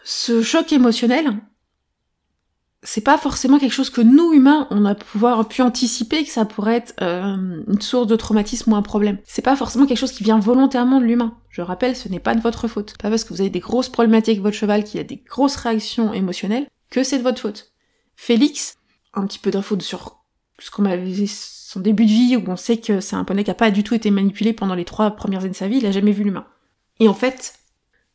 ce 0.04 0.42
choc 0.42 0.72
émotionnel, 0.72 1.34
c'est 2.88 3.02
pas 3.02 3.18
forcément 3.18 3.60
quelque 3.60 3.74
chose 3.74 3.90
que 3.90 4.00
nous 4.00 4.32
humains 4.32 4.66
on 4.72 4.86
a 4.86 4.96
pouvoir 4.96 5.46
pu 5.50 5.62
anticiper 5.62 6.24
que 6.24 6.30
ça 6.30 6.46
pourrait 6.46 6.78
être 6.78 6.94
euh, 7.02 7.62
une 7.68 7.82
source 7.82 8.08
de 8.08 8.16
traumatisme 8.16 8.72
ou 8.72 8.78
un 8.78 8.82
problème. 8.82 9.18
C'est 9.26 9.42
pas 9.42 9.58
forcément 9.58 9.86
quelque 9.86 9.98
chose 9.98 10.14
qui 10.14 10.24
vient 10.24 10.40
volontairement 10.40 11.02
de 11.02 11.06
l'humain. 11.06 11.38
Je 11.50 11.62
rappelle, 11.62 11.98
ce 11.98 12.08
n'est 12.08 12.22
pas 12.22 12.34
de 12.34 12.40
votre 12.40 12.70
faute. 12.70 12.96
Pas 12.98 13.10
parce 13.10 13.26
que 13.26 13.34
vous 13.34 13.42
avez 13.42 13.50
des 13.50 13.60
grosses 13.60 13.90
problématiques 13.90 14.36
avec 14.36 14.42
votre 14.42 14.56
cheval, 14.56 14.86
qu'il 14.86 15.02
a 15.02 15.04
des 15.04 15.18
grosses 15.18 15.58
réactions 15.58 16.14
émotionnelles, 16.14 16.66
que 16.90 17.04
c'est 17.04 17.18
de 17.18 17.24
votre 17.24 17.42
faute. 17.42 17.74
Félix, 18.16 18.78
un 19.14 19.28
petit 19.28 19.40
peu 19.40 19.52
d'infos 19.52 19.82
sur 19.82 20.24
ce 20.58 20.72
qu'on 20.72 20.84
m'avait 20.84 21.26
son 21.28 21.82
début 21.82 22.06
de 22.06 22.10
vie, 22.10 22.38
où 22.38 22.50
on 22.50 22.56
sait 22.56 22.78
que 22.78 23.02
c'est 23.02 23.18
un 23.18 23.26
poney 23.26 23.44
qui 23.44 23.52
a 23.52 23.56
pas 23.56 23.70
du 23.70 23.84
tout 23.84 23.96
été 23.96 24.12
manipulé 24.12 24.54
pendant 24.54 24.76
les 24.76 24.86
trois 24.86 25.12
premières 25.12 25.42
années 25.42 25.50
de 25.50 25.56
sa 25.58 25.68
vie, 25.68 25.80
il 25.80 25.86
a 25.86 25.92
jamais 25.92 26.14
vu 26.14 26.24
l'humain. 26.24 26.48
Et 27.02 27.10
en 27.10 27.14
fait, 27.14 27.56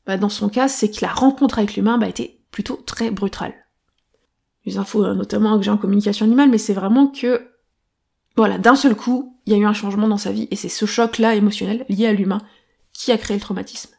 bah 0.06 0.16
dans 0.16 0.30
son 0.30 0.48
cas, 0.48 0.68
c'est 0.68 0.90
que 0.90 1.04
la 1.04 1.12
rencontre 1.12 1.58
avec 1.58 1.76
l'humain 1.76 1.98
bah, 1.98 2.08
été 2.08 2.40
plutôt 2.50 2.76
très 2.86 3.10
brutale. 3.10 3.52
Les 4.64 4.78
infos 4.78 5.04
euh, 5.04 5.14
notamment 5.14 5.58
que 5.58 5.64
j'ai 5.64 5.70
en 5.70 5.78
communication 5.78 6.24
animale, 6.24 6.50
mais 6.50 6.58
c'est 6.58 6.74
vraiment 6.74 7.08
que, 7.08 7.48
voilà, 8.36 8.58
d'un 8.58 8.76
seul 8.76 8.94
coup, 8.94 9.38
il 9.46 9.52
y 9.52 9.56
a 9.56 9.58
eu 9.58 9.64
un 9.64 9.72
changement 9.72 10.08
dans 10.08 10.18
sa 10.18 10.32
vie, 10.32 10.48
et 10.50 10.56
c'est 10.56 10.68
ce 10.68 10.86
choc-là 10.86 11.34
émotionnel, 11.34 11.84
lié 11.88 12.06
à 12.06 12.12
l'humain, 12.12 12.40
qui 12.92 13.12
a 13.12 13.18
créé 13.18 13.36
le 13.36 13.40
traumatisme. 13.40 13.90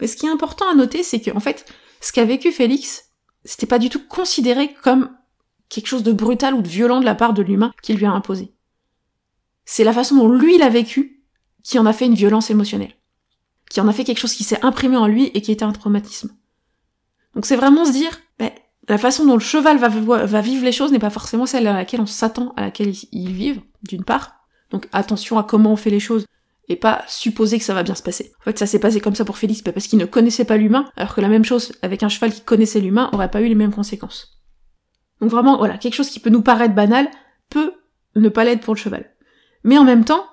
Mais 0.00 0.06
ce 0.06 0.16
qui 0.16 0.26
est 0.26 0.30
important 0.30 0.68
à 0.70 0.74
noter, 0.74 1.02
c'est 1.02 1.20
que, 1.20 1.30
en 1.30 1.40
fait, 1.40 1.64
ce 2.00 2.12
qu'a 2.12 2.24
vécu 2.24 2.52
Félix, 2.52 3.10
c'était 3.44 3.66
pas 3.66 3.78
du 3.78 3.88
tout 3.88 4.02
considéré 4.06 4.74
comme 4.82 5.10
quelque 5.68 5.86
chose 5.86 6.02
de 6.02 6.12
brutal 6.12 6.54
ou 6.54 6.62
de 6.62 6.68
violent 6.68 7.00
de 7.00 7.04
la 7.04 7.14
part 7.14 7.32
de 7.32 7.42
l'humain 7.42 7.72
qui 7.82 7.94
lui 7.94 8.04
a 8.04 8.10
imposé 8.10 8.54
c'est 9.64 9.84
la 9.84 9.92
façon 9.92 10.16
dont 10.16 10.28
lui 10.28 10.58
l'a 10.58 10.68
vécu 10.68 11.24
qui 11.62 11.78
en 11.78 11.86
a 11.86 11.92
fait 11.92 12.06
une 12.06 12.14
violence 12.14 12.50
émotionnelle. 12.50 12.94
Qui 13.70 13.80
en 13.80 13.88
a 13.88 13.92
fait 13.92 14.04
quelque 14.04 14.18
chose 14.18 14.34
qui 14.34 14.44
s'est 14.44 14.62
imprimé 14.62 14.96
en 14.96 15.06
lui 15.06 15.30
et 15.34 15.40
qui 15.40 15.50
était 15.50 15.64
un 15.64 15.72
traumatisme. 15.72 16.36
Donc 17.34 17.46
c'est 17.46 17.56
vraiment 17.56 17.84
se 17.84 17.92
dire, 17.92 18.20
ben, 18.38 18.50
la 18.88 18.98
façon 18.98 19.24
dont 19.24 19.34
le 19.34 19.40
cheval 19.40 19.78
va, 19.78 20.40
vivre 20.40 20.64
les 20.64 20.72
choses 20.72 20.92
n'est 20.92 20.98
pas 20.98 21.10
forcément 21.10 21.46
celle 21.46 21.66
à 21.66 21.72
laquelle 21.72 22.00
on 22.00 22.06
s'attend 22.06 22.52
à 22.56 22.62
laquelle 22.62 22.92
ils 23.12 23.32
vivent, 23.32 23.60
d'une 23.82 24.04
part. 24.04 24.36
Donc 24.70 24.88
attention 24.92 25.38
à 25.38 25.44
comment 25.44 25.72
on 25.72 25.76
fait 25.76 25.90
les 25.90 26.00
choses 26.00 26.26
et 26.68 26.76
pas 26.76 27.04
supposer 27.06 27.58
que 27.58 27.64
ça 27.64 27.74
va 27.74 27.82
bien 27.82 27.94
se 27.94 28.02
passer. 28.02 28.32
En 28.40 28.44
fait, 28.44 28.58
ça 28.58 28.66
s'est 28.66 28.78
passé 28.78 29.00
comme 29.00 29.14
ça 29.14 29.24
pour 29.24 29.38
Félix, 29.38 29.62
parce 29.62 29.86
qu'il 29.86 29.98
ne 29.98 30.06
connaissait 30.06 30.44
pas 30.44 30.56
l'humain, 30.56 30.86
alors 30.96 31.14
que 31.14 31.20
la 31.20 31.28
même 31.28 31.44
chose 31.44 31.72
avec 31.82 32.02
un 32.02 32.08
cheval 32.08 32.32
qui 32.32 32.40
connaissait 32.40 32.80
l'humain 32.80 33.10
aurait 33.12 33.30
pas 33.30 33.42
eu 33.42 33.48
les 33.48 33.54
mêmes 33.54 33.72
conséquences. 33.72 34.40
Donc 35.20 35.30
vraiment, 35.30 35.58
voilà, 35.58 35.78
quelque 35.78 35.94
chose 35.94 36.08
qui 36.08 36.20
peut 36.20 36.30
nous 36.30 36.42
paraître 36.42 36.74
banal 36.74 37.08
peut 37.50 37.74
ne 38.16 38.28
pas 38.28 38.44
l'être 38.44 38.62
pour 38.62 38.74
le 38.74 38.78
cheval. 38.78 39.10
Mais 39.62 39.78
en 39.78 39.84
même 39.84 40.04
temps, 40.04 40.24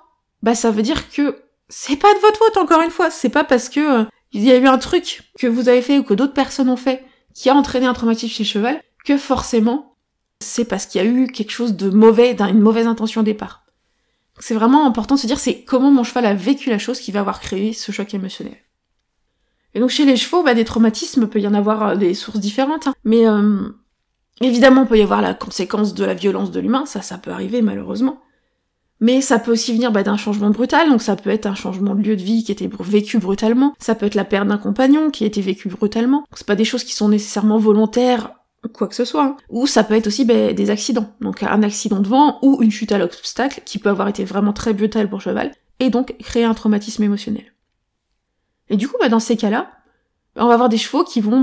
bah 0.42 0.54
ça 0.54 0.70
veut 0.70 0.82
dire 0.82 1.10
que 1.10 1.42
c'est 1.68 1.96
pas 1.96 2.12
de 2.14 2.18
votre 2.20 2.38
faute 2.38 2.56
encore 2.56 2.82
une 2.82 2.90
fois. 2.90 3.10
C'est 3.10 3.28
pas 3.28 3.44
parce 3.44 3.68
que 3.68 4.00
euh, 4.00 4.04
il 4.32 4.42
y 4.42 4.50
a 4.50 4.56
eu 4.56 4.66
un 4.66 4.78
truc 4.78 5.22
que 5.38 5.46
vous 5.46 5.68
avez 5.68 5.82
fait 5.82 5.98
ou 5.98 6.02
que 6.02 6.14
d'autres 6.14 6.32
personnes 6.32 6.68
ont 6.68 6.76
fait 6.76 7.04
qui 7.34 7.50
a 7.50 7.54
entraîné 7.54 7.86
un 7.86 7.94
traumatisme 7.94 8.32
chez 8.32 8.44
cheval 8.44 8.82
que 9.04 9.16
forcément 9.16 9.92
c'est 10.42 10.64
parce 10.64 10.86
qu'il 10.86 11.02
y 11.02 11.04
a 11.04 11.08
eu 11.08 11.28
quelque 11.28 11.50
chose 11.50 11.76
de 11.76 11.88
mauvais, 11.88 12.34
d'une 12.34 12.60
mauvaise 12.60 12.86
intention 12.86 13.20
au 13.20 13.24
départ. 13.24 13.64
C'est 14.40 14.54
vraiment 14.54 14.86
important 14.86 15.14
de 15.14 15.20
se 15.20 15.26
dire 15.26 15.38
c'est 15.38 15.62
comment 15.62 15.90
mon 15.90 16.04
cheval 16.04 16.26
a 16.26 16.34
vécu 16.34 16.68
la 16.70 16.78
chose 16.78 16.98
qui 16.98 17.12
va 17.12 17.20
avoir 17.20 17.40
créé 17.40 17.72
ce 17.72 17.92
choc 17.92 18.12
émotionnel. 18.12 18.56
Et 19.74 19.80
donc 19.80 19.90
chez 19.90 20.04
les 20.04 20.16
chevaux, 20.16 20.42
bah, 20.42 20.54
des 20.54 20.64
traumatismes, 20.64 21.28
peut 21.28 21.40
y 21.40 21.46
en 21.46 21.54
avoir 21.54 21.82
euh, 21.82 21.96
des 21.96 22.14
sources 22.14 22.40
différentes, 22.40 22.88
hein. 22.88 22.94
mais 23.04 23.26
euh, 23.26 23.68
évidemment, 24.40 24.82
il 24.82 24.88
peut 24.88 24.98
y 24.98 25.02
avoir 25.02 25.22
la 25.22 25.34
conséquence 25.34 25.94
de 25.94 26.04
la 26.04 26.14
violence 26.14 26.50
de 26.50 26.60
l'humain, 26.60 26.84
ça, 26.86 27.02
ça 27.02 27.18
peut 27.18 27.30
arriver 27.30 27.62
malheureusement. 27.62 28.20
Mais 29.02 29.20
ça 29.20 29.40
peut 29.40 29.50
aussi 29.50 29.72
venir 29.72 29.90
bah, 29.90 30.04
d'un 30.04 30.16
changement 30.16 30.50
brutal, 30.50 30.88
donc 30.88 31.02
ça 31.02 31.16
peut 31.16 31.28
être 31.28 31.46
un 31.46 31.56
changement 31.56 31.96
de 31.96 32.02
lieu 32.02 32.14
de 32.14 32.22
vie 32.22 32.44
qui 32.44 32.52
était 32.52 32.70
vécu 32.78 33.18
brutalement, 33.18 33.74
ça 33.80 33.96
peut 33.96 34.06
être 34.06 34.14
la 34.14 34.24
perte 34.24 34.46
d'un 34.46 34.58
compagnon 34.58 35.10
qui 35.10 35.24
a 35.24 35.26
été 35.26 35.40
vécu 35.40 35.68
brutalement. 35.68 36.24
C'est 36.36 36.46
pas 36.46 36.54
des 36.54 36.64
choses 36.64 36.84
qui 36.84 36.94
sont 36.94 37.08
nécessairement 37.08 37.58
volontaires 37.58 38.30
quoi 38.72 38.86
que 38.86 38.94
ce 38.94 39.04
soit. 39.04 39.24
Hein. 39.24 39.36
Ou 39.48 39.66
ça 39.66 39.82
peut 39.82 39.94
être 39.94 40.06
aussi 40.06 40.24
bah, 40.24 40.52
des 40.52 40.70
accidents. 40.70 41.08
Donc 41.20 41.42
un 41.42 41.64
accident 41.64 41.98
de 41.98 42.06
vent 42.06 42.38
ou 42.42 42.62
une 42.62 42.70
chute 42.70 42.92
à 42.92 42.98
l'obstacle 42.98 43.62
qui 43.64 43.80
peut 43.80 43.88
avoir 43.88 44.06
été 44.06 44.24
vraiment 44.24 44.52
très 44.52 44.72
brutal 44.72 45.10
pour 45.10 45.20
cheval 45.20 45.50
et 45.80 45.90
donc 45.90 46.16
créer 46.18 46.44
un 46.44 46.54
traumatisme 46.54 47.02
émotionnel. 47.02 47.52
Et 48.70 48.76
du 48.76 48.86
coup, 48.86 48.96
bah, 49.00 49.08
dans 49.08 49.18
ces 49.18 49.36
cas-là, 49.36 49.72
on 50.36 50.46
va 50.46 50.54
avoir 50.54 50.68
des 50.68 50.78
chevaux 50.78 51.02
qui 51.02 51.20
vont 51.20 51.42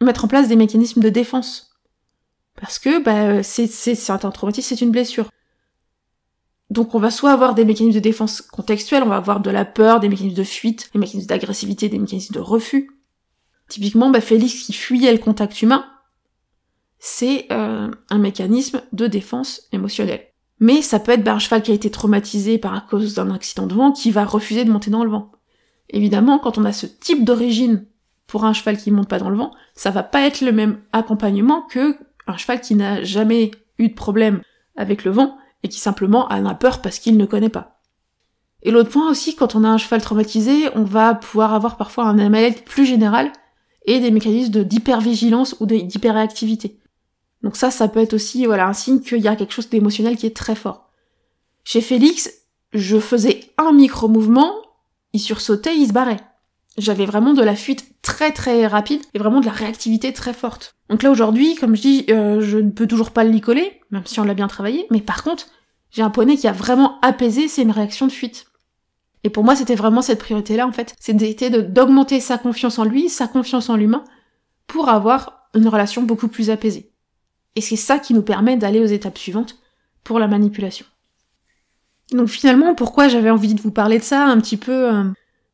mettre 0.00 0.24
en 0.24 0.28
place 0.28 0.46
des 0.46 0.54
mécanismes 0.54 1.00
de 1.00 1.08
défense. 1.08 1.72
Parce 2.60 2.78
que 2.78 3.02
bah, 3.02 3.42
c'est 3.42 4.10
un 4.10 4.30
traumatisme, 4.30 4.68
c'est 4.68 4.84
une 4.84 4.92
blessure. 4.92 5.28
Donc 6.72 6.94
on 6.94 6.98
va 6.98 7.10
soit 7.10 7.32
avoir 7.32 7.54
des 7.54 7.66
mécanismes 7.66 7.96
de 7.96 8.02
défense 8.02 8.40
contextuels, 8.40 9.02
on 9.02 9.08
va 9.10 9.16
avoir 9.16 9.40
de 9.40 9.50
la 9.50 9.66
peur, 9.66 10.00
des 10.00 10.08
mécanismes 10.08 10.38
de 10.38 10.42
fuite, 10.42 10.88
des 10.94 10.98
mécanismes 10.98 11.28
d'agressivité, 11.28 11.90
des 11.90 11.98
mécanismes 11.98 12.34
de 12.34 12.40
refus. 12.40 12.90
Typiquement, 13.68 14.08
bah, 14.08 14.22
Félix 14.22 14.54
qui 14.62 14.72
fuyait 14.72 15.12
le 15.12 15.18
contact 15.18 15.60
humain, 15.60 15.84
c'est 16.98 17.44
euh, 17.52 17.90
un 18.08 18.18
mécanisme 18.18 18.80
de 18.92 19.06
défense 19.06 19.68
émotionnelle. 19.72 20.28
Mais 20.60 20.80
ça 20.80 20.98
peut 20.98 21.12
être 21.12 21.22
bah, 21.22 21.34
un 21.34 21.38
cheval 21.38 21.62
qui 21.62 21.72
a 21.72 21.74
été 21.74 21.90
traumatisé 21.90 22.56
par 22.56 22.86
cause 22.86 23.12
d'un 23.12 23.30
accident 23.34 23.66
de 23.66 23.74
vent 23.74 23.92
qui 23.92 24.10
va 24.10 24.24
refuser 24.24 24.64
de 24.64 24.72
monter 24.72 24.90
dans 24.90 25.04
le 25.04 25.10
vent. 25.10 25.30
Évidemment, 25.90 26.38
quand 26.38 26.56
on 26.56 26.64
a 26.64 26.72
ce 26.72 26.86
type 26.86 27.22
d'origine 27.22 27.84
pour 28.26 28.46
un 28.46 28.54
cheval 28.54 28.78
qui 28.78 28.90
monte 28.90 29.08
pas 29.08 29.18
dans 29.18 29.28
le 29.28 29.36
vent, 29.36 29.50
ça 29.74 29.90
va 29.90 30.02
pas 30.02 30.22
être 30.22 30.40
le 30.40 30.52
même 30.52 30.80
accompagnement 30.94 31.60
que 31.60 31.98
un 32.26 32.38
cheval 32.38 32.62
qui 32.62 32.76
n'a 32.76 33.04
jamais 33.04 33.50
eu 33.76 33.90
de 33.90 33.94
problème 33.94 34.40
avec 34.74 35.04
le 35.04 35.10
vent 35.10 35.36
et 35.62 35.68
qui 35.68 35.78
simplement 35.78 36.26
en 36.30 36.46
a 36.46 36.54
peur 36.54 36.82
parce 36.82 36.98
qu'il 36.98 37.16
ne 37.16 37.26
connaît 37.26 37.48
pas. 37.48 37.80
Et 38.62 38.70
l'autre 38.70 38.90
point 38.90 39.10
aussi, 39.10 39.34
quand 39.34 39.54
on 39.54 39.64
a 39.64 39.68
un 39.68 39.78
cheval 39.78 40.02
traumatisé, 40.02 40.68
on 40.74 40.84
va 40.84 41.14
pouvoir 41.14 41.52
avoir 41.52 41.76
parfois 41.76 42.04
un 42.04 42.28
mal 42.28 42.54
plus 42.54 42.86
général 42.86 43.32
et 43.86 43.98
des 43.98 44.10
mécanismes 44.10 44.64
d'hypervigilance 44.64 45.56
ou 45.60 45.66
d'hyperréactivité. 45.66 46.78
Donc 47.42 47.56
ça, 47.56 47.70
ça 47.70 47.88
peut 47.88 48.00
être 48.00 48.14
aussi 48.14 48.46
voilà 48.46 48.68
un 48.68 48.72
signe 48.72 49.00
qu'il 49.00 49.20
y 49.20 49.28
a 49.28 49.34
quelque 49.34 49.52
chose 49.52 49.68
d'émotionnel 49.68 50.16
qui 50.16 50.26
est 50.26 50.36
très 50.36 50.54
fort. 50.54 50.90
Chez 51.64 51.80
Félix, 51.80 52.30
je 52.72 52.98
faisais 52.98 53.40
un 53.58 53.72
micro-mouvement, 53.72 54.54
il 55.12 55.20
sursautait, 55.20 55.76
il 55.76 55.88
se 55.88 55.92
barrait. 55.92 56.20
J'avais 56.78 57.04
vraiment 57.04 57.34
de 57.34 57.42
la 57.42 57.56
fuite 57.56 58.00
très 58.00 58.32
très 58.32 58.66
rapide 58.66 59.02
et 59.12 59.18
vraiment 59.18 59.40
de 59.40 59.46
la 59.46 59.52
réactivité 59.52 60.12
très 60.12 60.32
forte. 60.32 60.76
Donc 60.92 61.02
là 61.02 61.10
aujourd'hui, 61.10 61.54
comme 61.54 61.74
je 61.74 61.80
dis, 61.80 62.04
euh, 62.10 62.42
je 62.42 62.58
ne 62.58 62.68
peux 62.68 62.86
toujours 62.86 63.12
pas 63.12 63.24
le 63.24 63.40
coller, 63.40 63.80
même 63.92 64.04
si 64.04 64.20
on 64.20 64.24
l'a 64.24 64.34
bien 64.34 64.46
travaillé, 64.46 64.86
mais 64.90 65.00
par 65.00 65.24
contre, 65.24 65.46
j'ai 65.90 66.02
un 66.02 66.10
poney 66.10 66.36
qui 66.36 66.46
a 66.46 66.52
vraiment 66.52 67.00
apaisé, 67.00 67.48
c'est 67.48 67.62
une 67.62 67.70
réaction 67.70 68.06
de 68.06 68.12
fuite. 68.12 68.44
Et 69.24 69.30
pour 69.30 69.42
moi, 69.42 69.56
c'était 69.56 69.74
vraiment 69.74 70.02
cette 70.02 70.18
priorité-là, 70.18 70.66
en 70.66 70.72
fait. 70.72 70.94
C'était 71.00 71.48
d'augmenter 71.62 72.20
sa 72.20 72.36
confiance 72.36 72.78
en 72.78 72.84
lui, 72.84 73.08
sa 73.08 73.26
confiance 73.26 73.70
en 73.70 73.76
l'humain, 73.76 74.04
pour 74.66 74.90
avoir 74.90 75.48
une 75.54 75.66
relation 75.66 76.02
beaucoup 76.02 76.28
plus 76.28 76.50
apaisée. 76.50 76.92
Et 77.56 77.62
c'est 77.62 77.76
ça 77.76 77.98
qui 77.98 78.12
nous 78.12 78.20
permet 78.22 78.58
d'aller 78.58 78.80
aux 78.80 78.84
étapes 78.84 79.16
suivantes 79.16 79.56
pour 80.04 80.18
la 80.18 80.28
manipulation. 80.28 80.84
Donc 82.10 82.28
finalement, 82.28 82.74
pourquoi 82.74 83.08
j'avais 83.08 83.30
envie 83.30 83.54
de 83.54 83.62
vous 83.62 83.72
parler 83.72 83.96
de 83.96 84.04
ça, 84.04 84.26
un 84.26 84.38
petit 84.42 84.58
peu, 84.58 84.92
euh, 84.92 85.04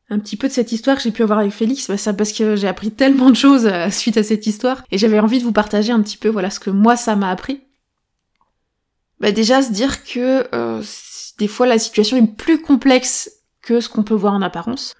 un 0.09 0.19
petit 0.19 0.37
peu 0.37 0.47
de 0.47 0.53
cette 0.53 0.71
histoire 0.71 0.97
que 0.97 1.03
j'ai 1.03 1.11
pu 1.11 1.23
avoir 1.23 1.39
avec 1.39 1.51
Félix, 1.51 1.87
bah 1.87 1.97
ça 1.97 2.13
parce 2.13 2.31
que 2.31 2.55
j'ai 2.55 2.67
appris 2.67 2.91
tellement 2.91 3.29
de 3.29 3.35
choses 3.35 3.67
euh, 3.67 3.89
suite 3.91 4.17
à 4.17 4.23
cette 4.23 4.47
histoire, 4.47 4.83
et 4.91 4.97
j'avais 4.97 5.19
envie 5.19 5.39
de 5.39 5.43
vous 5.43 5.51
partager 5.51 5.91
un 5.91 6.01
petit 6.01 6.17
peu, 6.17 6.29
voilà, 6.29 6.49
ce 6.49 6.59
que 6.59 6.69
moi 6.69 6.95
ça 6.95 7.15
m'a 7.15 7.29
appris. 7.29 7.61
Bah 9.19 9.31
déjà 9.31 9.61
se 9.61 9.71
dire 9.71 10.03
que 10.03 10.47
euh, 10.55 10.81
des 11.37 11.47
fois 11.47 11.67
la 11.67 11.77
situation 11.77 12.17
est 12.17 12.35
plus 12.35 12.61
complexe 12.61 13.31
que 13.61 13.81
ce 13.81 13.89
qu'on 13.89 14.03
peut 14.03 14.15
voir 14.15 14.33
en 14.33 14.41
apparence. 14.41 14.95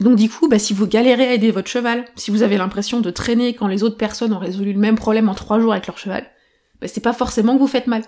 Donc 0.00 0.16
du 0.16 0.28
coup, 0.28 0.48
bah, 0.48 0.58
si 0.58 0.74
vous 0.74 0.86
galérez 0.86 1.26
à 1.26 1.32
aider 1.32 1.50
votre 1.50 1.68
cheval, 1.68 2.04
si 2.16 2.30
vous 2.30 2.42
avez 2.42 2.58
l'impression 2.58 3.00
de 3.00 3.10
traîner 3.10 3.54
quand 3.54 3.66
les 3.66 3.82
autres 3.82 3.96
personnes 3.96 4.32
ont 4.32 4.38
résolu 4.38 4.72
le 4.72 4.78
même 4.78 4.96
problème 4.96 5.28
en 5.28 5.34
trois 5.34 5.58
jours 5.58 5.72
avec 5.72 5.86
leur 5.86 5.98
cheval, 5.98 6.26
bah, 6.80 6.88
c'est 6.88 7.00
pas 7.00 7.12
forcément 7.12 7.54
que 7.54 7.60
vous 7.60 7.66
faites 7.66 7.86
mal. 7.86 8.02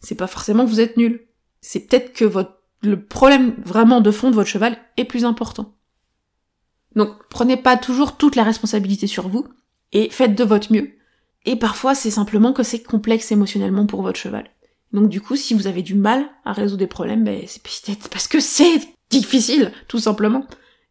C'est 0.00 0.16
pas 0.16 0.26
forcément 0.26 0.64
que 0.64 0.70
vous 0.70 0.80
êtes 0.80 0.96
nul. 0.96 1.26
C'est 1.60 1.80
peut-être 1.80 2.12
que 2.12 2.24
le 2.82 3.04
problème 3.04 3.54
vraiment 3.58 4.00
de 4.00 4.10
fond 4.10 4.30
de 4.30 4.34
votre 4.34 4.48
cheval 4.48 4.76
est 4.96 5.04
plus 5.04 5.24
important. 5.24 5.74
Donc 6.96 7.10
prenez 7.28 7.56
pas 7.56 7.76
toujours 7.76 8.16
toute 8.16 8.36
la 8.36 8.42
responsabilité 8.42 9.06
sur 9.06 9.28
vous 9.28 9.46
et 9.92 10.10
faites 10.10 10.34
de 10.34 10.44
votre 10.44 10.72
mieux. 10.72 10.90
Et 11.46 11.56
parfois 11.56 11.94
c'est 11.94 12.10
simplement 12.10 12.52
que 12.52 12.62
c'est 12.62 12.82
complexe 12.82 13.32
émotionnellement 13.32 13.86
pour 13.86 14.02
votre 14.02 14.18
cheval. 14.18 14.50
Donc 14.92 15.08
du 15.08 15.20
coup, 15.20 15.36
si 15.36 15.54
vous 15.54 15.66
avez 15.66 15.82
du 15.82 15.94
mal 15.94 16.28
à 16.44 16.52
résoudre 16.52 16.80
des 16.80 16.86
problèmes, 16.86 17.24
ben, 17.24 17.42
c'est 17.46 17.62
peut-être 17.62 18.08
parce 18.08 18.26
que 18.26 18.40
c'est 18.40 18.80
difficile, 19.08 19.72
tout 19.88 19.98
simplement. 19.98 20.46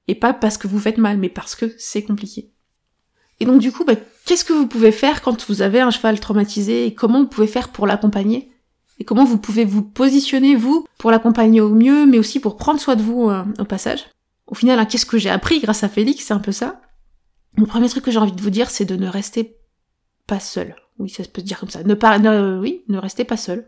Et 0.08 0.15
pas 0.15 0.34
parce 0.34 0.58
que 0.58 0.68
vous 0.68 0.79
faites 0.79 0.98
mal, 0.98 1.18
mais 1.18 1.29
parce 1.29 1.56
que 1.56 1.74
c'est 1.77 2.03
compliqué. 2.03 2.51
Et 3.39 3.46
donc 3.46 3.60
du 3.60 3.72
coup, 3.72 3.86
bah, 3.86 3.96
qu'est-ce 4.25 4.46
que 4.46 4.53
vous 4.53 4.68
pouvez 4.68 4.91
faire 4.91 5.22
quand 5.22 5.48
vous 5.48 5.62
avez 5.62 5.82
un 5.82 5.91
cheval 5.91 6.20
traumatisé 6.20 6.86
et 6.86 6.94
comment 6.94 7.22
vous 7.22 7.27
pouvez 7.27 7.48
faire 7.48 7.70
pour 7.70 7.88
l'accompagner? 7.88 8.51
Et 9.00 9.06
comment 9.06 9.24
vous 9.24 9.38
pouvez 9.38 9.63
vous 9.63 9.82
positionner, 9.82 10.56
vous, 10.56 10.86
pour 10.98 11.12
l'accompagner 11.12 11.62
au 11.62 11.74
mieux, 11.74 12.06
mais 12.06 12.20
aussi 12.20 12.41
pour 12.41 12.58
prendre 12.58 12.82
soin 12.82 12.98
de 12.98 13.01
vous 13.01 13.29
euh, 13.29 13.46
au 13.58 13.63
passage? 13.63 14.06
Au 14.50 14.56
final, 14.56 14.79
hein, 14.79 14.86
qu'est-ce 14.86 15.06
que 15.06 15.18
j'ai 15.18 15.29
appris 15.29 15.60
grâce 15.60 15.84
à 15.84 15.89
Félix? 15.89 16.25
C'est 16.25 16.34
un 16.34 16.39
peu 16.39 16.51
ça. 16.51 16.82
Le 17.56 17.65
premier 17.65 17.88
truc 17.88 18.03
que 18.03 18.12
j'ai 18.12 18.18
envie 18.18 18.32
de 18.32 18.41
vous 18.41 18.50
dire, 18.50 18.70
c'est 18.70 18.86
de 18.86 18.96
ne 18.96 19.08
rester 19.08 19.58
pas 20.27 20.39
seul. 20.39 20.75
Oui, 20.98 21.10
ça 21.10 21.24
peut 21.24 21.41
se 21.41 21.46
dire 21.46 21.60
comme 21.60 21.70
ça. 21.70 21.84
Ne 21.84 21.94
pas, 21.94 22.18
oui, 22.60 22.84
ne 22.88 22.98
restez 22.98 23.24
pas 23.24 23.38
seul. 23.38 23.65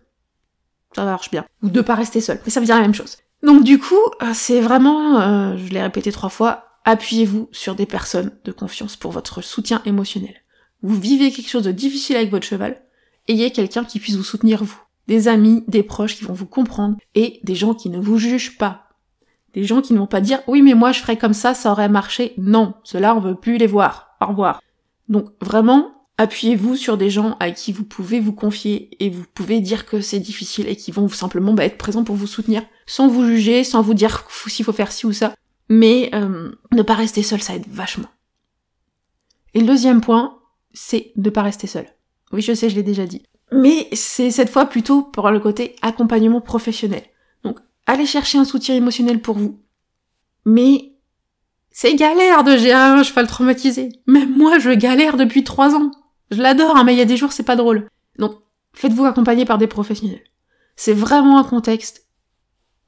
Ça 0.95 1.05
marche 1.05 1.31
bien. 1.31 1.45
Ou 1.61 1.69
de 1.69 1.81
pas 1.81 1.95
rester 1.95 2.19
seul. 2.19 2.39
Mais 2.43 2.51
ça 2.51 2.59
veut 2.59 2.65
dire 2.65 2.75
la 2.75 2.81
même 2.81 2.93
chose. 2.93 3.17
Donc 3.43 3.63
du 3.63 3.79
coup, 3.79 3.95
euh, 4.21 4.31
c'est 4.33 4.59
vraiment, 4.59 5.21
euh, 5.21 5.57
je 5.57 5.71
l'ai 5.71 5.81
répété 5.81 6.11
trois 6.11 6.29
fois, 6.29 6.65
appuyez-vous 6.83 7.49
sur 7.51 7.75
des 7.75 7.85
personnes 7.85 8.31
de 8.43 8.51
confiance 8.51 8.95
pour 8.95 9.11
votre 9.11 9.41
soutien 9.41 9.81
émotionnel. 9.85 10.35
Vous 10.83 10.99
vivez 10.99 11.31
quelque 11.31 11.49
chose 11.49 11.63
de 11.63 11.71
difficile 11.71 12.17
avec 12.17 12.29
votre 12.29 12.45
cheval, 12.45 12.81
ayez 13.27 13.51
quelqu'un 13.51 13.83
qui 13.83 13.99
puisse 13.99 14.15
vous 14.15 14.23
soutenir 14.23 14.63
vous. 14.63 14.79
Des 15.07 15.27
amis, 15.27 15.63
des 15.67 15.83
proches 15.83 16.15
qui 16.15 16.23
vont 16.23 16.33
vous 16.33 16.45
comprendre, 16.45 16.97
et 17.15 17.39
des 17.43 17.55
gens 17.55 17.73
qui 17.73 17.89
ne 17.89 17.99
vous 17.99 18.17
jugent 18.17 18.57
pas. 18.57 18.89
Des 19.53 19.63
gens 19.63 19.81
qui 19.81 19.93
ne 19.93 19.99
vont 19.99 20.07
pas 20.07 20.21
dire 20.21 20.39
oui 20.47 20.61
mais 20.61 20.73
moi 20.73 20.91
je 20.91 20.99
ferais 20.99 21.17
comme 21.17 21.33
ça, 21.33 21.53
ça 21.53 21.71
aurait 21.71 21.89
marché. 21.89 22.33
Non, 22.37 22.73
cela 22.83 23.15
on 23.15 23.19
veut 23.19 23.35
plus 23.35 23.57
les 23.57 23.67
voir. 23.67 24.15
Au 24.21 24.27
revoir. 24.27 24.61
Donc 25.09 25.27
vraiment, 25.41 25.91
appuyez-vous 26.17 26.75
sur 26.75 26.97
des 26.97 27.09
gens 27.09 27.35
à 27.39 27.51
qui 27.51 27.71
vous 27.71 27.83
pouvez 27.83 28.19
vous 28.19 28.33
confier 28.33 28.95
et 28.99 29.09
vous 29.09 29.25
pouvez 29.33 29.59
dire 29.59 29.85
que 29.85 30.01
c'est 30.01 30.19
difficile 30.19 30.67
et 30.67 30.75
qui 30.75 30.91
vont 30.91 31.09
simplement 31.09 31.53
bah, 31.53 31.65
être 31.65 31.77
présents 31.77 32.03
pour 32.03 32.15
vous 32.15 32.27
soutenir, 32.27 32.63
sans 32.85 33.07
vous 33.07 33.25
juger, 33.25 33.63
sans 33.63 33.81
vous 33.81 33.93
dire 33.93 34.25
s'il 34.47 34.63
faut 34.63 34.71
faire 34.71 34.91
ci 34.91 35.05
ou 35.05 35.13
ça. 35.13 35.33
Mais 35.67 36.11
euh, 36.13 36.51
ne 36.71 36.81
pas 36.81 36.93
rester 36.93 37.23
seul, 37.23 37.41
ça 37.41 37.55
aide 37.55 37.65
vachement. 37.67 38.07
Et 39.53 39.59
le 39.59 39.65
deuxième 39.65 40.01
point, 40.01 40.37
c'est 40.73 41.11
de 41.15 41.29
pas 41.29 41.41
rester 41.41 41.67
seul. 41.67 41.87
Oui, 42.31 42.41
je 42.41 42.53
sais, 42.53 42.69
je 42.69 42.75
l'ai 42.75 42.83
déjà 42.83 43.05
dit. 43.05 43.23
Mais 43.51 43.89
c'est 43.91 44.31
cette 44.31 44.49
fois 44.49 44.65
plutôt 44.65 45.01
pour 45.01 45.29
le 45.29 45.39
côté 45.39 45.75
accompagnement 45.81 46.39
professionnel. 46.39 47.03
Allez 47.91 48.05
chercher 48.05 48.37
un 48.37 48.45
soutien 48.45 48.73
émotionnel 48.73 49.21
pour 49.21 49.37
vous. 49.37 49.59
Mais 50.45 50.93
c'est 51.71 51.93
galère 51.93 52.45
de 52.45 52.55
gérer 52.55 52.71
un 52.79 53.03
cheval 53.03 53.27
traumatisé. 53.27 53.89
Même 54.07 54.33
moi, 54.37 54.59
je 54.59 54.69
galère 54.69 55.17
depuis 55.17 55.43
trois 55.43 55.75
ans. 55.75 55.91
Je 56.29 56.41
l'adore, 56.41 56.77
hein, 56.77 56.85
mais 56.85 56.93
il 56.93 56.97
y 56.99 57.01
a 57.01 57.05
des 57.05 57.17
jours, 57.17 57.33
c'est 57.33 57.43
pas 57.43 57.57
drôle. 57.57 57.89
Donc, 58.17 58.39
faites-vous 58.71 59.03
accompagner 59.03 59.43
par 59.43 59.57
des 59.57 59.67
professionnels. 59.67 60.23
C'est 60.77 60.93
vraiment 60.93 61.37
un 61.37 61.43
contexte 61.43 62.07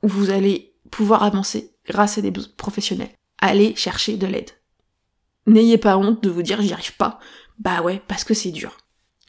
où 0.03 0.07
vous 0.07 0.29
allez 0.29 0.73
pouvoir 0.89 1.23
avancer 1.23 1.75
grâce 1.85 2.17
à 2.17 2.21
des 2.21 2.31
professionnels. 2.31 3.11
Allez 3.39 3.75
chercher 3.75 4.15
de 4.15 4.25
l'aide. 4.25 4.51
N'ayez 5.47 5.77
pas 5.77 5.97
honte 5.97 6.23
de 6.23 6.29
vous 6.29 6.43
dire 6.43 6.61
j'y 6.61 6.71
arrive 6.71 6.95
pas. 6.95 7.19
Bah 7.59 7.81
ouais, 7.81 8.01
parce 8.07 8.23
que 8.23 8.33
c'est 8.33 8.51
dur. 8.51 8.77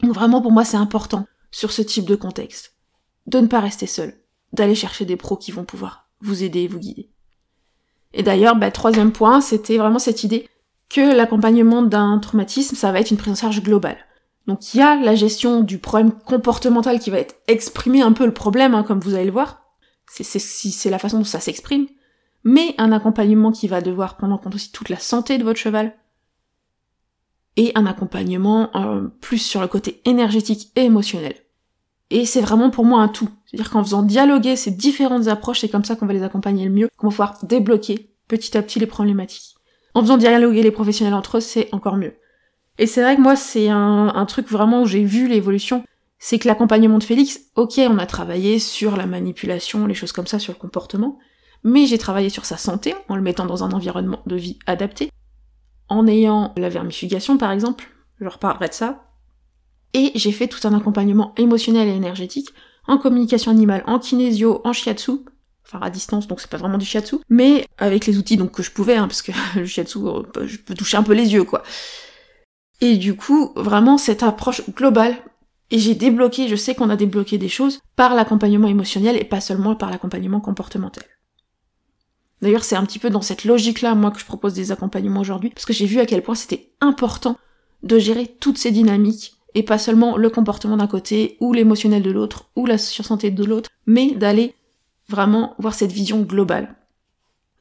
Donc 0.04 0.12
vraiment 0.12 0.40
pour 0.40 0.52
moi 0.52 0.64
c'est 0.64 0.76
important 0.76 1.26
sur 1.50 1.72
ce 1.72 1.82
type 1.82 2.04
de 2.04 2.14
contexte 2.14 2.76
de 3.26 3.40
ne 3.40 3.48
pas 3.48 3.58
rester 3.58 3.88
seul, 3.88 4.14
d'aller 4.54 4.74
chercher 4.74 5.04
des 5.04 5.16
pros 5.16 5.36
qui 5.36 5.52
vont 5.52 5.64
pouvoir 5.64 6.08
vous 6.20 6.42
aider 6.42 6.60
et 6.60 6.68
vous 6.68 6.78
guider. 6.78 7.10
Et 8.12 8.22
d'ailleurs, 8.22 8.56
bah, 8.56 8.70
troisième 8.70 9.12
point, 9.12 9.40
c'était 9.40 9.76
vraiment 9.76 9.98
cette 9.98 10.24
idée 10.24 10.48
que 10.88 11.14
l'accompagnement 11.14 11.82
d'un 11.82 12.18
traumatisme, 12.18 12.76
ça 12.76 12.92
va 12.92 13.00
être 13.00 13.10
une 13.10 13.16
prise 13.16 13.32
en 13.32 13.36
charge 13.36 13.62
globale. 13.62 13.98
Donc 14.46 14.74
il 14.74 14.78
y 14.78 14.82
a 14.82 14.96
la 14.96 15.14
gestion 15.14 15.62
du 15.62 15.78
problème 15.78 16.12
comportemental 16.12 17.00
qui 17.00 17.10
va 17.10 17.18
être 17.18 17.36
exprimer 17.48 18.02
un 18.02 18.12
peu 18.12 18.26
le 18.26 18.34
problème, 18.34 18.74
hein, 18.74 18.82
comme 18.82 19.00
vous 19.00 19.14
allez 19.14 19.24
le 19.24 19.32
voir. 19.32 19.62
C'est 20.06 20.90
la 20.90 20.98
façon 20.98 21.18
dont 21.18 21.24
ça 21.24 21.40
s'exprime. 21.40 21.86
Mais 22.44 22.74
un 22.76 22.92
accompagnement 22.92 23.52
qui 23.52 23.68
va 23.68 23.80
devoir 23.80 24.16
prendre 24.16 24.34
en 24.34 24.38
compte 24.38 24.54
aussi 24.54 24.70
toute 24.70 24.90
la 24.90 24.98
santé 24.98 25.38
de 25.38 25.44
votre 25.44 25.58
cheval. 25.58 25.94
Et 27.56 27.72
un 27.74 27.86
accompagnement 27.86 28.70
euh, 28.76 29.08
plus 29.20 29.38
sur 29.38 29.62
le 29.62 29.68
côté 29.68 30.02
énergétique 30.04 30.70
et 30.76 30.82
émotionnel. 30.82 31.34
Et 32.14 32.24
c'est 32.24 32.40
vraiment 32.40 32.70
pour 32.70 32.86
moi 32.86 33.02
un 33.02 33.08
tout. 33.08 33.28
C'est-à-dire 33.44 33.70
qu'en 33.70 33.84
faisant 33.84 34.02
dialoguer 34.02 34.56
ces 34.56 34.70
différentes 34.70 35.28
approches, 35.28 35.60
c'est 35.60 35.68
comme 35.68 35.84
ça 35.84 35.96
qu'on 35.96 36.06
va 36.06 36.14
les 36.14 36.22
accompagner 36.22 36.64
le 36.64 36.70
mieux, 36.70 36.88
qu'on 36.96 37.08
va 37.08 37.10
pouvoir 37.10 37.38
débloquer 37.42 38.14
petit 38.28 38.56
à 38.56 38.62
petit 38.62 38.78
les 38.78 38.86
problématiques 38.86 39.54
en 39.94 40.02
faisant 40.02 40.16
dialoguer 40.16 40.62
les 40.62 40.70
professionnels 40.70 41.14
entre 41.14 41.38
eux, 41.38 41.40
c'est 41.40 41.68
encore 41.72 41.96
mieux. 41.96 42.14
Et 42.78 42.86
c'est 42.86 43.02
vrai 43.02 43.16
que 43.16 43.20
moi, 43.20 43.36
c'est 43.36 43.68
un, 43.68 44.26
truc 44.26 44.48
vraiment 44.48 44.82
où 44.82 44.86
j'ai 44.86 45.04
vu 45.04 45.28
l'évolution. 45.28 45.84
C'est 46.18 46.38
que 46.38 46.48
l'accompagnement 46.48 46.98
de 46.98 47.04
Félix, 47.04 47.40
ok, 47.54 47.80
on 47.88 47.98
a 47.98 48.06
travaillé 48.06 48.58
sur 48.58 48.96
la 48.96 49.06
manipulation, 49.06 49.86
les 49.86 49.94
choses 49.94 50.12
comme 50.12 50.26
ça, 50.26 50.38
sur 50.38 50.52
le 50.52 50.58
comportement, 50.58 51.18
mais 51.62 51.86
j'ai 51.86 51.98
travaillé 51.98 52.28
sur 52.28 52.44
sa 52.44 52.56
santé, 52.56 52.94
en 53.08 53.16
le 53.16 53.22
mettant 53.22 53.46
dans 53.46 53.62
un 53.62 53.70
environnement 53.72 54.22
de 54.26 54.36
vie 54.36 54.58
adapté, 54.66 55.10
en 55.88 56.06
ayant 56.06 56.52
la 56.56 56.68
vermifugation 56.68 57.36
par 57.36 57.52
exemple, 57.52 57.84
je 58.20 58.26
reparlerai 58.26 58.68
de 58.68 58.74
ça, 58.74 59.04
et 59.94 60.12
j'ai 60.14 60.32
fait 60.32 60.48
tout 60.48 60.66
un 60.66 60.74
accompagnement 60.74 61.32
émotionnel 61.36 61.88
et 61.88 61.94
énergétique, 61.94 62.50
en 62.86 62.98
communication 62.98 63.50
animale, 63.50 63.82
en 63.86 63.98
kinésio, 63.98 64.60
en 64.64 64.72
shiatsu, 64.72 65.12
enfin 65.66 65.80
à 65.80 65.90
distance, 65.90 66.26
donc 66.26 66.40
c'est 66.40 66.50
pas 66.50 66.58
vraiment 66.58 66.78
du 66.78 66.84
shiatsu, 66.84 67.16
mais 67.30 67.66
avec 67.78 68.06
les 68.06 68.18
outils 68.18 68.36
donc 68.36 68.52
que 68.52 68.62
je 68.62 68.70
pouvais, 68.70 68.96
hein, 68.96 69.08
parce 69.08 69.22
que 69.22 69.32
le 69.56 69.66
shiatsu, 69.66 69.98
euh, 69.98 70.22
je 70.46 70.58
peux 70.58 70.74
toucher 70.74 70.96
un 70.96 71.02
peu 71.02 71.14
les 71.14 71.32
yeux, 71.32 71.44
quoi. 71.44 71.62
Et 72.80 72.96
du 72.96 73.16
coup, 73.16 73.52
vraiment 73.56 73.96
cette 73.96 74.22
approche 74.22 74.68
globale, 74.70 75.16
et 75.70 75.78
j'ai 75.78 75.94
débloqué, 75.94 76.48
je 76.48 76.56
sais 76.56 76.74
qu'on 76.74 76.90
a 76.90 76.96
débloqué 76.96 77.38
des 77.38 77.48
choses 77.48 77.80
par 77.96 78.14
l'accompagnement 78.14 78.68
émotionnel 78.68 79.16
et 79.16 79.24
pas 79.24 79.40
seulement 79.40 79.74
par 79.74 79.90
l'accompagnement 79.90 80.40
comportemental. 80.40 81.04
D'ailleurs, 82.42 82.64
c'est 82.64 82.76
un 82.76 82.84
petit 82.84 82.98
peu 82.98 83.08
dans 83.08 83.22
cette 83.22 83.44
logique-là, 83.44 83.94
moi, 83.94 84.10
que 84.10 84.20
je 84.20 84.26
propose 84.26 84.52
des 84.52 84.70
accompagnements 84.70 85.20
aujourd'hui, 85.20 85.50
parce 85.50 85.64
que 85.64 85.72
j'ai 85.72 85.86
vu 85.86 85.98
à 85.98 86.06
quel 86.06 86.22
point 86.22 86.34
c'était 86.34 86.72
important 86.80 87.38
de 87.82 87.98
gérer 87.98 88.26
toutes 88.26 88.58
ces 88.58 88.70
dynamiques, 88.70 89.33
et 89.54 89.62
pas 89.62 89.78
seulement 89.78 90.16
le 90.16 90.30
comportement 90.30 90.76
d'un 90.76 90.86
côté, 90.86 91.36
ou 91.40 91.52
l'émotionnel 91.52 92.02
de 92.02 92.10
l'autre, 92.10 92.50
ou 92.56 92.66
la 92.66 92.78
sursanté 92.78 93.30
de 93.30 93.44
l'autre, 93.44 93.70
mais 93.86 94.14
d'aller 94.14 94.54
vraiment 95.08 95.54
voir 95.58 95.74
cette 95.74 95.92
vision 95.92 96.22
globale 96.22 96.76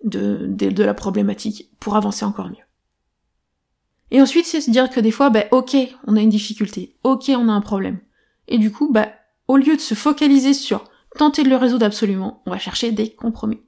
de, 0.04 0.48
de, 0.48 0.84
la 0.84 0.94
problématique 0.94 1.70
pour 1.80 1.96
avancer 1.96 2.26
encore 2.26 2.50
mieux. 2.50 2.66
Et 4.12 4.22
ensuite, 4.22 4.46
c'est 4.46 4.62
se 4.62 4.72
dire 4.72 4.90
que 4.90 5.00
des 5.00 5.12
fois, 5.12 5.30
bah, 5.30 5.46
ok, 5.52 5.76
on 6.08 6.18
a 6.18 6.22
une 6.22 6.30
difficulté, 6.30 6.96
ok, 7.04 7.26
on 7.30 7.50
a 7.50 7.54
un 7.54 7.62
problème. 7.62 8.00
Et 8.48 8.58
du 8.58 8.72
coup, 8.72 8.92
bah, 8.92 9.10
au 9.48 9.58
lieu 9.58 9.76
de 9.76 9.82
se 9.82 9.94
focaliser 9.94 10.54
sur 10.54 10.86
tenter 11.18 11.44
de 11.44 11.50
le 11.50 11.56
résoudre 11.56 11.86
absolument, 11.86 12.42
on 12.46 12.52
va 12.52 12.60
chercher 12.60 12.92
des 12.92 13.14
compromis. 13.14 13.62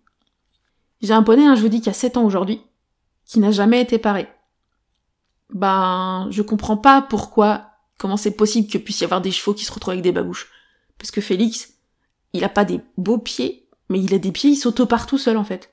J'ai 1.02 1.14
un 1.14 1.24
poney, 1.24 1.46
hein, 1.46 1.56
je 1.56 1.62
vous 1.62 1.70
dis, 1.70 1.82
qui 1.82 1.90
a 1.90 1.94
7 1.94 2.18
ans 2.18 2.26
aujourd'hui, 2.26 2.62
qui 3.26 3.40
n'a 3.40 3.52
jamais 3.52 3.82
été 3.82 3.98
paré. 3.98 4.28
Ben, 5.54 6.28
je 6.32 6.42
comprends 6.42 6.78
pas 6.78 7.02
pourquoi, 7.02 7.75
comment 7.98 8.18
c'est 8.18 8.32
possible 8.32 8.70
que 8.70 8.78
puisse 8.78 9.02
y 9.02 9.04
avoir 9.04 9.22
des 9.22 9.32
chevaux 9.32 9.54
qui 9.54 9.66
se 9.66 9.72
retrouvent 9.72 9.94
avec 9.94 10.04
des 10.04 10.12
babouches. 10.12 10.50
Parce 10.98 11.12
que 11.12 11.22
Félix, 11.22 11.74
il 12.34 12.44
a 12.44 12.50
pas 12.50 12.66
des 12.66 12.82
beaux 12.98 13.18
pieds, 13.18 13.68
mais 13.90 14.00
il 14.00 14.14
a 14.14 14.20
des 14.20 14.32
pieds, 14.32 14.52
il 14.52 14.56
s'auto-part 14.56 15.08
tout 15.08 15.18
seul 15.18 15.38
en 15.38 15.44
fait. 15.44 15.72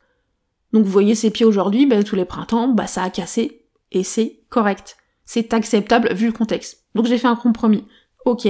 Donc 0.73 0.85
vous 0.85 0.91
voyez 0.91 1.14
ses 1.14 1.31
pieds 1.31 1.47
aujourd'hui, 1.47 1.87
bah, 1.87 2.02
tous 2.02 2.17
les 2.17 2.25
printemps, 2.25 2.69
bah 2.69 2.87
ça 2.87 3.02
a 3.02 3.11
cassé, 3.11 3.67
et 3.91 4.05
c'est 4.05 4.41
correct. 4.49 4.97
C'est 5.25 5.52
acceptable 5.52 6.12
vu 6.14 6.26
le 6.26 6.33
contexte. 6.33 6.85
Donc 6.95 7.07
j'ai 7.07 7.19
fait 7.19 7.29
un 7.29 7.37
compromis. 7.37 7.85
Ok, 8.25 8.49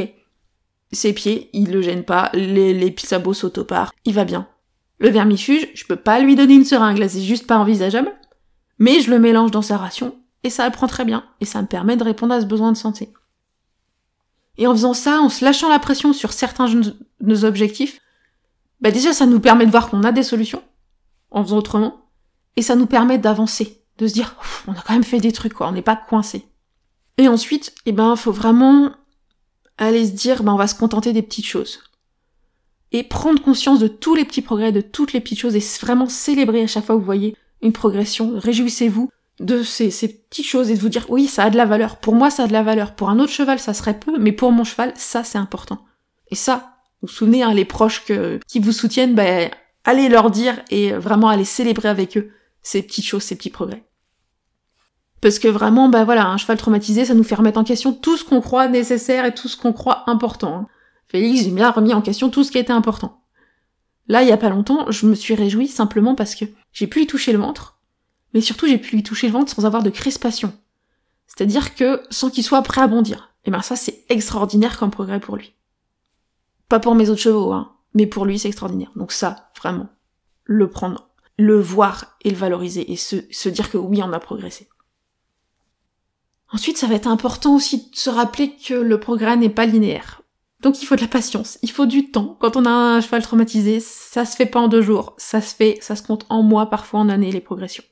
ses 0.92 1.12
pieds, 1.12 1.50
il 1.52 1.72
le 1.72 1.82
gêne 1.82 2.04
pas, 2.04 2.30
les, 2.34 2.74
les 2.74 2.94
sabots 2.98 3.34
s'auto-part, 3.34 3.92
il 4.04 4.14
va 4.14 4.24
bien. 4.24 4.48
Le 4.98 5.08
vermifuge, 5.08 5.68
je 5.74 5.84
peux 5.84 5.96
pas 5.96 6.20
lui 6.20 6.36
donner 6.36 6.54
une 6.54 6.64
seringue, 6.64 7.04
c'est 7.08 7.22
juste 7.22 7.46
pas 7.46 7.58
envisageable, 7.58 8.12
mais 8.78 9.00
je 9.00 9.10
le 9.10 9.18
mélange 9.18 9.50
dans 9.50 9.62
sa 9.62 9.78
ration, 9.78 10.14
et 10.44 10.50
ça 10.50 10.64
apprend 10.64 10.86
très 10.86 11.04
bien, 11.04 11.24
et 11.40 11.44
ça 11.44 11.62
me 11.62 11.66
permet 11.66 11.96
de 11.96 12.04
répondre 12.04 12.34
à 12.34 12.40
ce 12.40 12.46
besoin 12.46 12.70
de 12.70 12.76
santé. 12.76 13.12
Et 14.58 14.66
en 14.66 14.72
faisant 14.72 14.94
ça, 14.94 15.20
en 15.20 15.28
se 15.28 15.44
lâchant 15.44 15.68
la 15.68 15.78
pression 15.78 16.12
sur 16.12 16.32
certains 16.32 16.68
de 16.68 16.94
nos 17.20 17.44
objectifs, 17.44 18.00
bah 18.80 18.90
déjà 18.90 19.12
ça 19.12 19.26
nous 19.26 19.40
permet 19.40 19.66
de 19.66 19.70
voir 19.70 19.88
qu'on 19.88 20.02
a 20.02 20.12
des 20.12 20.22
solutions, 20.22 20.62
en 21.30 21.42
faisant 21.42 21.58
autrement, 21.58 22.06
et 22.56 22.62
ça 22.62 22.76
nous 22.76 22.86
permet 22.86 23.18
d'avancer, 23.18 23.82
de 23.98 24.06
se 24.06 24.12
dire, 24.12 24.36
on 24.66 24.72
a 24.72 24.82
quand 24.86 24.92
même 24.92 25.04
fait 25.04 25.20
des 25.20 25.32
trucs, 25.32 25.54
quoi, 25.54 25.68
on 25.68 25.72
n'est 25.72 25.82
pas 25.82 25.96
coincé. 25.96 26.44
Et 27.18 27.28
ensuite, 27.28 27.74
eh 27.86 27.92
ben, 27.92 28.16
faut 28.16 28.32
vraiment 28.32 28.92
aller 29.78 30.06
se 30.06 30.12
dire, 30.12 30.42
ben, 30.42 30.52
on 30.52 30.58
va 30.58 30.66
se 30.66 30.74
contenter 30.74 31.12
des 31.12 31.22
petites 31.22 31.46
choses. 31.46 31.80
Et 32.90 33.02
prendre 33.02 33.40
conscience 33.40 33.80
de 33.80 33.88
tous 33.88 34.14
les 34.14 34.24
petits 34.24 34.42
progrès, 34.42 34.72
de 34.72 34.82
toutes 34.82 35.14
les 35.14 35.20
petites 35.20 35.38
choses, 35.38 35.56
et 35.56 35.64
vraiment 35.80 36.08
célébrer 36.08 36.62
à 36.62 36.66
chaque 36.66 36.84
fois 36.84 36.94
que 36.94 37.00
vous 37.00 37.06
voyez 37.06 37.36
une 37.62 37.72
progression, 37.72 38.38
réjouissez-vous 38.38 39.08
de 39.40 39.62
ces, 39.62 39.90
ces 39.90 40.08
petites 40.08 40.46
choses 40.46 40.70
et 40.70 40.74
de 40.74 40.80
vous 40.80 40.88
dire, 40.88 41.06
oui, 41.08 41.26
ça 41.26 41.44
a 41.44 41.50
de 41.50 41.56
la 41.56 41.64
valeur. 41.64 41.96
Pour 41.96 42.14
moi, 42.14 42.30
ça 42.30 42.44
a 42.44 42.46
de 42.46 42.52
la 42.52 42.62
valeur. 42.62 42.94
Pour 42.94 43.10
un 43.10 43.18
autre 43.18 43.32
cheval, 43.32 43.58
ça 43.58 43.74
serait 43.74 43.98
peu, 43.98 44.18
mais 44.18 44.32
pour 44.32 44.52
mon 44.52 44.64
cheval, 44.64 44.92
ça, 44.96 45.24
c'est 45.24 45.38
important. 45.38 45.84
Et 46.30 46.34
ça, 46.34 46.76
vous 47.02 47.08
souvenez, 47.08 47.42
hein, 47.42 47.52
les 47.52 47.64
proches 47.64 48.04
qui 48.46 48.60
vous 48.60 48.72
soutiennent, 48.72 49.14
ben, 49.14 49.50
allez 49.84 50.08
leur 50.08 50.30
dire 50.30 50.62
et 50.70 50.92
vraiment 50.92 51.28
allez 51.28 51.44
célébrer 51.44 51.88
avec 51.88 52.16
eux 52.16 52.30
ces 52.62 52.82
petites 52.82 53.04
choses, 53.04 53.22
ces 53.22 53.36
petits 53.36 53.50
progrès. 53.50 53.84
Parce 55.20 55.38
que 55.38 55.48
vraiment, 55.48 55.88
bah 55.88 56.04
voilà, 56.04 56.26
un 56.26 56.36
cheval 56.36 56.56
traumatisé, 56.56 57.04
ça 57.04 57.14
nous 57.14 57.24
fait 57.24 57.36
remettre 57.36 57.58
en 57.58 57.64
question 57.64 57.92
tout 57.92 58.16
ce 58.16 58.24
qu'on 58.24 58.40
croit 58.40 58.68
nécessaire 58.68 59.24
et 59.24 59.34
tout 59.34 59.48
ce 59.48 59.56
qu'on 59.56 59.72
croit 59.72 60.08
important. 60.10 60.56
Hein. 60.56 60.66
Félix, 61.06 61.42
j'ai 61.44 61.50
bien 61.50 61.70
remis 61.70 61.94
en 61.94 62.02
question 62.02 62.28
tout 62.28 62.42
ce 62.42 62.50
qui 62.50 62.58
était 62.58 62.72
important. 62.72 63.22
Là, 64.08 64.22
il 64.22 64.28
y 64.28 64.32
a 64.32 64.36
pas 64.36 64.48
longtemps, 64.48 64.90
je 64.90 65.06
me 65.06 65.14
suis 65.14 65.34
réjouie 65.34 65.68
simplement 65.68 66.14
parce 66.14 66.34
que 66.34 66.44
j'ai 66.72 66.88
pu 66.88 67.00
lui 67.00 67.06
toucher 67.06 67.32
le 67.32 67.38
ventre, 67.38 67.78
mais 68.34 68.40
surtout 68.40 68.66
j'ai 68.66 68.78
pu 68.78 68.96
lui 68.96 69.02
toucher 69.02 69.26
le 69.26 69.32
ventre 69.32 69.52
sans 69.52 69.64
avoir 69.64 69.82
de 69.82 69.90
crispation. 69.90 70.52
C'est-à-dire 71.26 71.74
que 71.74 72.02
sans 72.10 72.30
qu'il 72.30 72.44
soit 72.44 72.62
prêt 72.62 72.80
à 72.80 72.86
bondir. 72.86 73.34
Et 73.44 73.50
ben 73.50 73.62
ça, 73.62 73.74
c'est 73.74 74.04
extraordinaire 74.08 74.78
comme 74.78 74.90
progrès 74.90 75.20
pour 75.20 75.36
lui. 75.36 75.54
Pas 76.68 76.78
pour 76.78 76.94
mes 76.94 77.10
autres 77.10 77.20
chevaux, 77.20 77.52
hein, 77.52 77.72
mais 77.94 78.06
pour 78.06 78.24
lui, 78.24 78.38
c'est 78.38 78.48
extraordinaire. 78.48 78.92
Donc 78.96 79.12
ça, 79.12 79.50
vraiment, 79.56 79.88
le 80.44 80.70
prendre 80.70 81.12
le 81.38 81.60
voir 81.60 82.16
et 82.22 82.30
le 82.30 82.36
valoriser 82.36 82.92
et 82.92 82.96
se, 82.96 83.16
se 83.30 83.48
dire 83.48 83.70
que 83.70 83.78
oui, 83.78 84.02
on 84.02 84.12
a 84.12 84.20
progressé. 84.20 84.68
Ensuite, 86.52 86.76
ça 86.76 86.86
va 86.86 86.94
être 86.94 87.06
important 87.06 87.54
aussi 87.54 87.90
de 87.90 87.96
se 87.96 88.10
rappeler 88.10 88.54
que 88.56 88.74
le 88.74 89.00
progrès 89.00 89.36
n'est 89.36 89.48
pas 89.48 89.66
linéaire. 89.66 90.22
Donc 90.60 90.80
il 90.80 90.86
faut 90.86 90.94
de 90.94 91.00
la 91.00 91.08
patience, 91.08 91.58
il 91.62 91.72
faut 91.72 91.86
du 91.86 92.12
temps. 92.12 92.36
Quand 92.38 92.56
on 92.56 92.66
a 92.66 92.70
un 92.70 93.00
cheval 93.00 93.22
traumatisé, 93.22 93.80
ça 93.80 94.24
se 94.24 94.36
fait 94.36 94.46
pas 94.46 94.60
en 94.60 94.68
deux 94.68 94.82
jours, 94.82 95.14
ça 95.16 95.40
se 95.40 95.56
fait, 95.56 95.78
ça 95.80 95.96
se 95.96 96.04
compte 96.04 96.24
en 96.28 96.42
mois, 96.44 96.70
parfois 96.70 97.00
en 97.00 97.08
années, 97.08 97.32
les 97.32 97.40
progressions. 97.40 97.82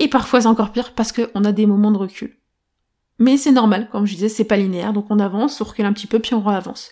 Et 0.00 0.08
parfois 0.08 0.40
c'est 0.40 0.48
encore 0.48 0.72
pire 0.72 0.92
parce 0.94 1.12
qu'on 1.12 1.44
a 1.44 1.52
des 1.52 1.66
moments 1.66 1.92
de 1.92 1.98
recul. 1.98 2.36
Mais 3.20 3.36
c'est 3.36 3.52
normal, 3.52 3.88
comme 3.92 4.06
je 4.06 4.14
disais, 4.14 4.30
c'est 4.30 4.44
pas 4.44 4.56
linéaire, 4.56 4.94
donc 4.94 5.06
on 5.10 5.20
avance, 5.20 5.60
on 5.60 5.64
recule 5.64 5.84
un 5.84 5.92
petit 5.92 6.06
peu, 6.06 6.18
puis 6.18 6.34
on 6.34 6.44
avance. 6.48 6.90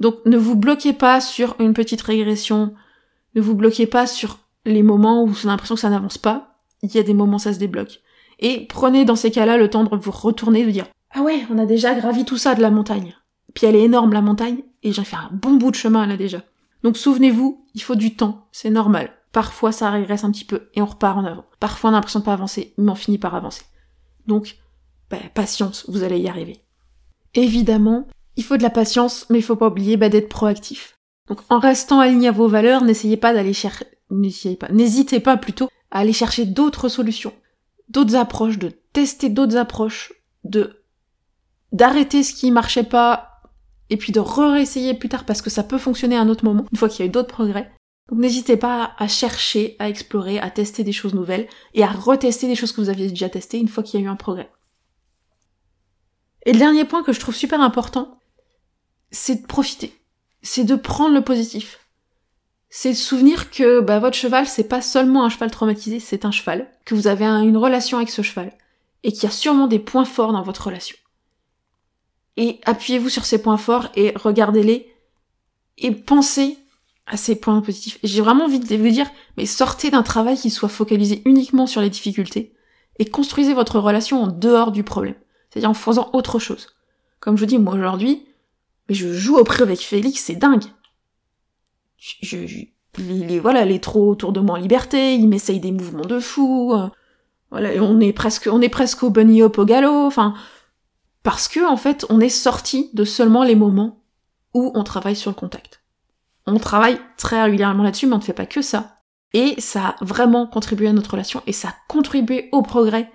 Donc 0.00 0.16
ne 0.24 0.38
vous 0.38 0.56
bloquez 0.56 0.94
pas 0.94 1.20
sur 1.20 1.54
une 1.60 1.74
petite 1.74 2.00
régression, 2.00 2.74
ne 3.34 3.40
vous 3.42 3.54
bloquez 3.54 3.86
pas 3.86 4.06
sur 4.06 4.38
les 4.64 4.82
moments 4.82 5.22
où 5.22 5.26
vous 5.26 5.38
avez 5.40 5.48
l'impression 5.48 5.74
que 5.74 5.80
ça 5.82 5.90
n'avance 5.90 6.18
pas. 6.18 6.56
Il 6.82 6.94
y 6.94 6.98
a 6.98 7.02
des 7.02 7.14
moments 7.14 7.36
où 7.36 7.40
ça 7.40 7.52
se 7.52 7.58
débloque. 7.58 8.00
Et 8.38 8.66
prenez 8.68 9.04
dans 9.04 9.16
ces 9.16 9.30
cas-là 9.30 9.58
le 9.58 9.68
temps 9.68 9.84
de 9.84 9.94
vous 9.94 10.10
retourner, 10.10 10.64
de 10.64 10.70
dire 10.70 10.86
Ah 11.12 11.20
ouais, 11.20 11.44
on 11.50 11.58
a 11.58 11.66
déjà 11.66 11.94
gravi 11.94 12.24
tout 12.24 12.38
ça 12.38 12.54
de 12.54 12.62
la 12.62 12.70
montagne. 12.70 13.14
Puis 13.54 13.66
elle 13.66 13.76
est 13.76 13.82
énorme 13.82 14.14
la 14.14 14.22
montagne, 14.22 14.62
et 14.82 14.92
j'ai 14.92 15.04
fait 15.04 15.16
un 15.16 15.28
bon 15.30 15.56
bout 15.56 15.70
de 15.70 15.76
chemin 15.76 16.06
là 16.06 16.16
déjà. 16.16 16.40
Donc 16.82 16.96
souvenez-vous, 16.96 17.66
il 17.74 17.82
faut 17.82 17.96
du 17.96 18.16
temps, 18.16 18.48
c'est 18.52 18.70
normal. 18.70 19.12
Parfois 19.32 19.72
ça 19.72 19.90
régresse 19.90 20.24
un 20.24 20.30
petit 20.30 20.44
peu 20.44 20.68
et 20.74 20.82
on 20.82 20.86
repart 20.86 21.16
en 21.16 21.24
avant. 21.24 21.44
Parfois 21.60 21.90
on 21.90 21.92
a 21.92 21.96
l'impression 21.96 22.20
de 22.20 22.24
pas 22.24 22.32
avancer, 22.32 22.74
mais 22.78 22.90
on 22.90 22.96
finit 22.96 23.18
par 23.18 23.34
avancer. 23.34 23.62
Donc, 24.26 24.58
bah, 25.10 25.18
patience, 25.34 25.84
vous 25.88 26.02
allez 26.02 26.18
y 26.18 26.28
arriver. 26.28 26.60
Évidemment, 27.34 28.06
il 28.36 28.44
faut 28.44 28.56
de 28.56 28.62
la 28.62 28.70
patience, 28.70 29.26
mais 29.30 29.38
il 29.38 29.42
faut 29.42 29.56
pas 29.56 29.68
oublier 29.68 29.96
bah, 29.96 30.08
d'être 30.08 30.28
proactif. 30.28 30.98
Donc 31.28 31.40
en 31.48 31.60
restant 31.60 32.00
aligné 32.00 32.28
à 32.28 32.32
vos 32.32 32.48
valeurs, 32.48 32.82
n'essayez 32.82 33.16
pas 33.16 33.32
d'aller 33.32 33.52
chercher, 33.52 33.86
n'essayez 34.10 34.56
pas, 34.56 34.68
n'hésitez 34.70 35.20
pas 35.20 35.36
plutôt 35.36 35.68
à 35.92 36.00
aller 36.00 36.12
chercher 36.12 36.44
d'autres 36.44 36.88
solutions, 36.88 37.32
d'autres 37.88 38.16
approches, 38.16 38.58
de 38.58 38.72
tester 38.92 39.28
d'autres 39.28 39.56
approches, 39.56 40.12
de 40.42 40.82
d'arrêter 41.72 42.24
ce 42.24 42.34
qui 42.34 42.50
marchait 42.50 42.82
pas 42.82 43.42
et 43.90 43.96
puis 43.96 44.10
de 44.10 44.18
réessayer 44.18 44.94
plus 44.94 45.08
tard 45.08 45.24
parce 45.24 45.40
que 45.40 45.50
ça 45.50 45.62
peut 45.62 45.78
fonctionner 45.78 46.16
à 46.16 46.20
un 46.20 46.28
autre 46.28 46.44
moment, 46.44 46.64
une 46.72 46.78
fois 46.78 46.88
qu'il 46.88 47.00
y 47.00 47.02
a 47.02 47.06
eu 47.06 47.12
d'autres 47.12 47.32
progrès. 47.32 47.70
Donc 48.10 48.18
n'hésitez 48.18 48.56
pas 48.56 48.92
à 48.98 49.08
chercher, 49.08 49.76
à 49.78 49.88
explorer, 49.88 50.38
à 50.40 50.50
tester 50.50 50.84
des 50.84 50.92
choses 50.92 51.14
nouvelles 51.14 51.48
et 51.74 51.84
à 51.84 51.90
retester 51.90 52.48
des 52.48 52.56
choses 52.56 52.72
que 52.72 52.80
vous 52.80 52.88
aviez 52.88 53.08
déjà 53.08 53.28
testées 53.28 53.58
une 53.58 53.68
fois 53.68 53.82
qu'il 53.82 54.00
y 54.00 54.02
a 54.02 54.06
eu 54.06 54.08
un 54.08 54.16
progrès. 54.16 54.50
Et 56.44 56.52
le 56.52 56.58
dernier 56.58 56.84
point 56.84 57.02
que 57.02 57.12
je 57.12 57.20
trouve 57.20 57.34
super 57.34 57.60
important, 57.60 58.18
c'est 59.10 59.42
de 59.42 59.46
profiter 59.46 60.00
c'est 60.42 60.64
de 60.64 60.74
prendre 60.74 61.14
le 61.14 61.22
positif. 61.22 61.80
C'est 62.68 62.90
de 62.90 62.96
souvenir 62.96 63.50
que 63.50 63.80
bah, 63.80 63.98
votre 63.98 64.16
cheval, 64.16 64.46
c'est 64.46 64.68
pas 64.68 64.82
seulement 64.82 65.24
un 65.24 65.28
cheval 65.28 65.50
traumatisé, 65.50 66.00
c'est 66.00 66.24
un 66.24 66.30
cheval, 66.30 66.70
que 66.84 66.94
vous 66.94 67.08
avez 67.08 67.24
une 67.24 67.56
relation 67.56 67.98
avec 67.98 68.10
ce 68.10 68.22
cheval, 68.22 68.52
et 69.02 69.12
qu'il 69.12 69.24
y 69.24 69.26
a 69.26 69.30
sûrement 69.30 69.66
des 69.66 69.80
points 69.80 70.04
forts 70.04 70.32
dans 70.32 70.42
votre 70.42 70.66
relation. 70.66 70.96
Et 72.36 72.60
appuyez-vous 72.64 73.08
sur 73.08 73.26
ces 73.26 73.42
points 73.42 73.56
forts 73.56 73.88
et 73.96 74.12
regardez-les, 74.16 74.94
et 75.78 75.90
pensez 75.90 76.58
à 77.10 77.16
ces 77.16 77.34
points 77.34 77.60
positifs. 77.60 77.98
J'ai 78.02 78.22
vraiment 78.22 78.44
envie 78.44 78.60
de 78.60 78.76
vous 78.76 78.88
dire, 78.88 79.10
mais 79.36 79.44
sortez 79.44 79.90
d'un 79.90 80.02
travail 80.02 80.36
qui 80.36 80.48
soit 80.48 80.68
focalisé 80.68 81.22
uniquement 81.24 81.66
sur 81.66 81.80
les 81.80 81.90
difficultés, 81.90 82.54
et 82.98 83.04
construisez 83.04 83.52
votre 83.52 83.78
relation 83.78 84.22
en 84.22 84.26
dehors 84.28 84.72
du 84.72 84.84
problème. 84.84 85.16
C'est-à-dire 85.50 85.70
en 85.70 85.74
faisant 85.74 86.10
autre 86.12 86.38
chose. 86.38 86.68
Comme 87.18 87.36
je 87.36 87.42
vous 87.42 87.46
dis, 87.46 87.58
moi 87.58 87.74
aujourd'hui, 87.74 88.26
je 88.88 89.12
joue 89.12 89.36
au 89.36 89.44
prix 89.44 89.62
avec 89.62 89.80
Félix, 89.80 90.22
c'est 90.22 90.36
dingue. 90.36 90.64
Je, 91.98 92.36
il 92.98 93.32
est, 93.32 93.40
voilà, 93.40 93.64
il 93.64 93.72
est 93.72 93.82
trop 93.82 94.08
autour 94.08 94.32
de 94.32 94.40
moi 94.40 94.56
en 94.56 94.60
liberté, 94.60 95.14
il 95.14 95.28
m'essaye 95.28 95.60
des 95.60 95.72
mouvements 95.72 96.06
de 96.06 96.20
fou. 96.20 96.72
Euh, 96.74 96.88
voilà, 97.50 97.70
on 97.82 98.00
est 98.00 98.12
presque, 98.12 98.48
on 98.50 98.60
est 98.60 98.68
presque 98.68 99.02
au 99.02 99.10
bunny 99.10 99.42
hop 99.42 99.58
au 99.58 99.64
galop, 99.64 100.06
enfin, 100.06 100.34
parce 101.22 101.48
que, 101.48 101.66
en 101.66 101.76
fait, 101.76 102.06
on 102.08 102.20
est 102.20 102.28
sorti 102.28 102.90
de 102.94 103.04
seulement 103.04 103.42
les 103.42 103.56
moments 103.56 104.02
où 104.54 104.70
on 104.74 104.84
travaille 104.84 105.16
sur 105.16 105.30
le 105.30 105.36
contact. 105.36 105.79
On 106.46 106.58
travaille 106.58 107.00
très 107.16 107.42
régulièrement 107.42 107.82
là-dessus, 107.82 108.06
mais 108.06 108.14
on 108.14 108.18
ne 108.18 108.22
fait 108.22 108.32
pas 108.32 108.46
que 108.46 108.62
ça. 108.62 108.96
Et 109.32 109.60
ça 109.60 109.96
a 110.00 110.04
vraiment 110.04 110.46
contribué 110.46 110.88
à 110.88 110.92
notre 110.92 111.12
relation, 111.12 111.42
et 111.46 111.52
ça 111.52 111.68
a 111.68 111.74
contribué 111.88 112.48
au 112.52 112.62
progrès 112.62 113.10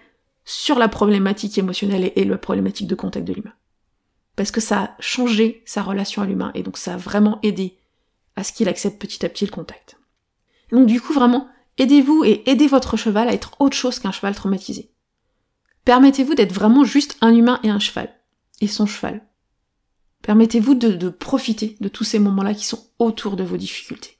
sur 0.45 0.77
la 0.77 0.87
problématique 0.87 1.57
émotionnelle 1.57 2.11
et, 2.15 2.23
la 2.23 2.37
problématique 2.37 2.87
de 2.87 2.95
contact 2.95 3.27
de 3.27 3.33
l'humain 3.33 3.53
parce 4.35 4.51
que 4.51 4.61
ça 4.61 4.81
a 4.81 4.95
changé 4.99 5.63
sa 5.65 5.81
relation 5.81 6.21
à 6.21 6.25
l'humain 6.25 6.51
et 6.53 6.63
donc 6.63 6.77
ça 6.77 6.95
a 6.95 6.97
vraiment 6.97 7.39
aidé 7.41 7.77
à 8.35 8.43
ce 8.43 8.51
qu'il 8.51 8.67
accepte 8.67 9.01
petit 9.01 9.25
à 9.25 9.29
petit 9.29 9.45
le 9.45 9.51
contact. 9.51 9.97
donc 10.71 10.87
du 10.87 10.99
coup 10.99 11.13
vraiment, 11.13 11.47
aidez-vous 11.77 12.23
et 12.25 12.43
aidez 12.49 12.67
votre 12.67 12.97
cheval 12.97 13.29
à 13.29 13.33
être 13.33 13.51
autre 13.59 13.77
chose 13.77 13.99
qu'un 13.99 14.11
cheval 14.11 14.35
traumatisé. 14.35 14.91
Permettez-vous 15.85 16.35
d'être 16.35 16.53
vraiment 16.53 16.83
juste 16.83 17.17
un 17.21 17.33
humain 17.33 17.59
et 17.63 17.69
un 17.69 17.79
cheval, 17.79 18.13
et 18.59 18.67
son 18.67 18.85
cheval. 18.85 19.25
Permettez-vous 20.25 20.73
de, 20.73 21.09
profiter 21.09 21.77
de 21.81 21.87
tous 21.87 22.03
ces 22.03 22.17
moments-là 22.17 22.55
qui 22.55 22.65
sont 22.65 22.79
autour 22.97 23.35
de 23.35 23.43
vos 23.43 23.57
difficultés. 23.57 24.17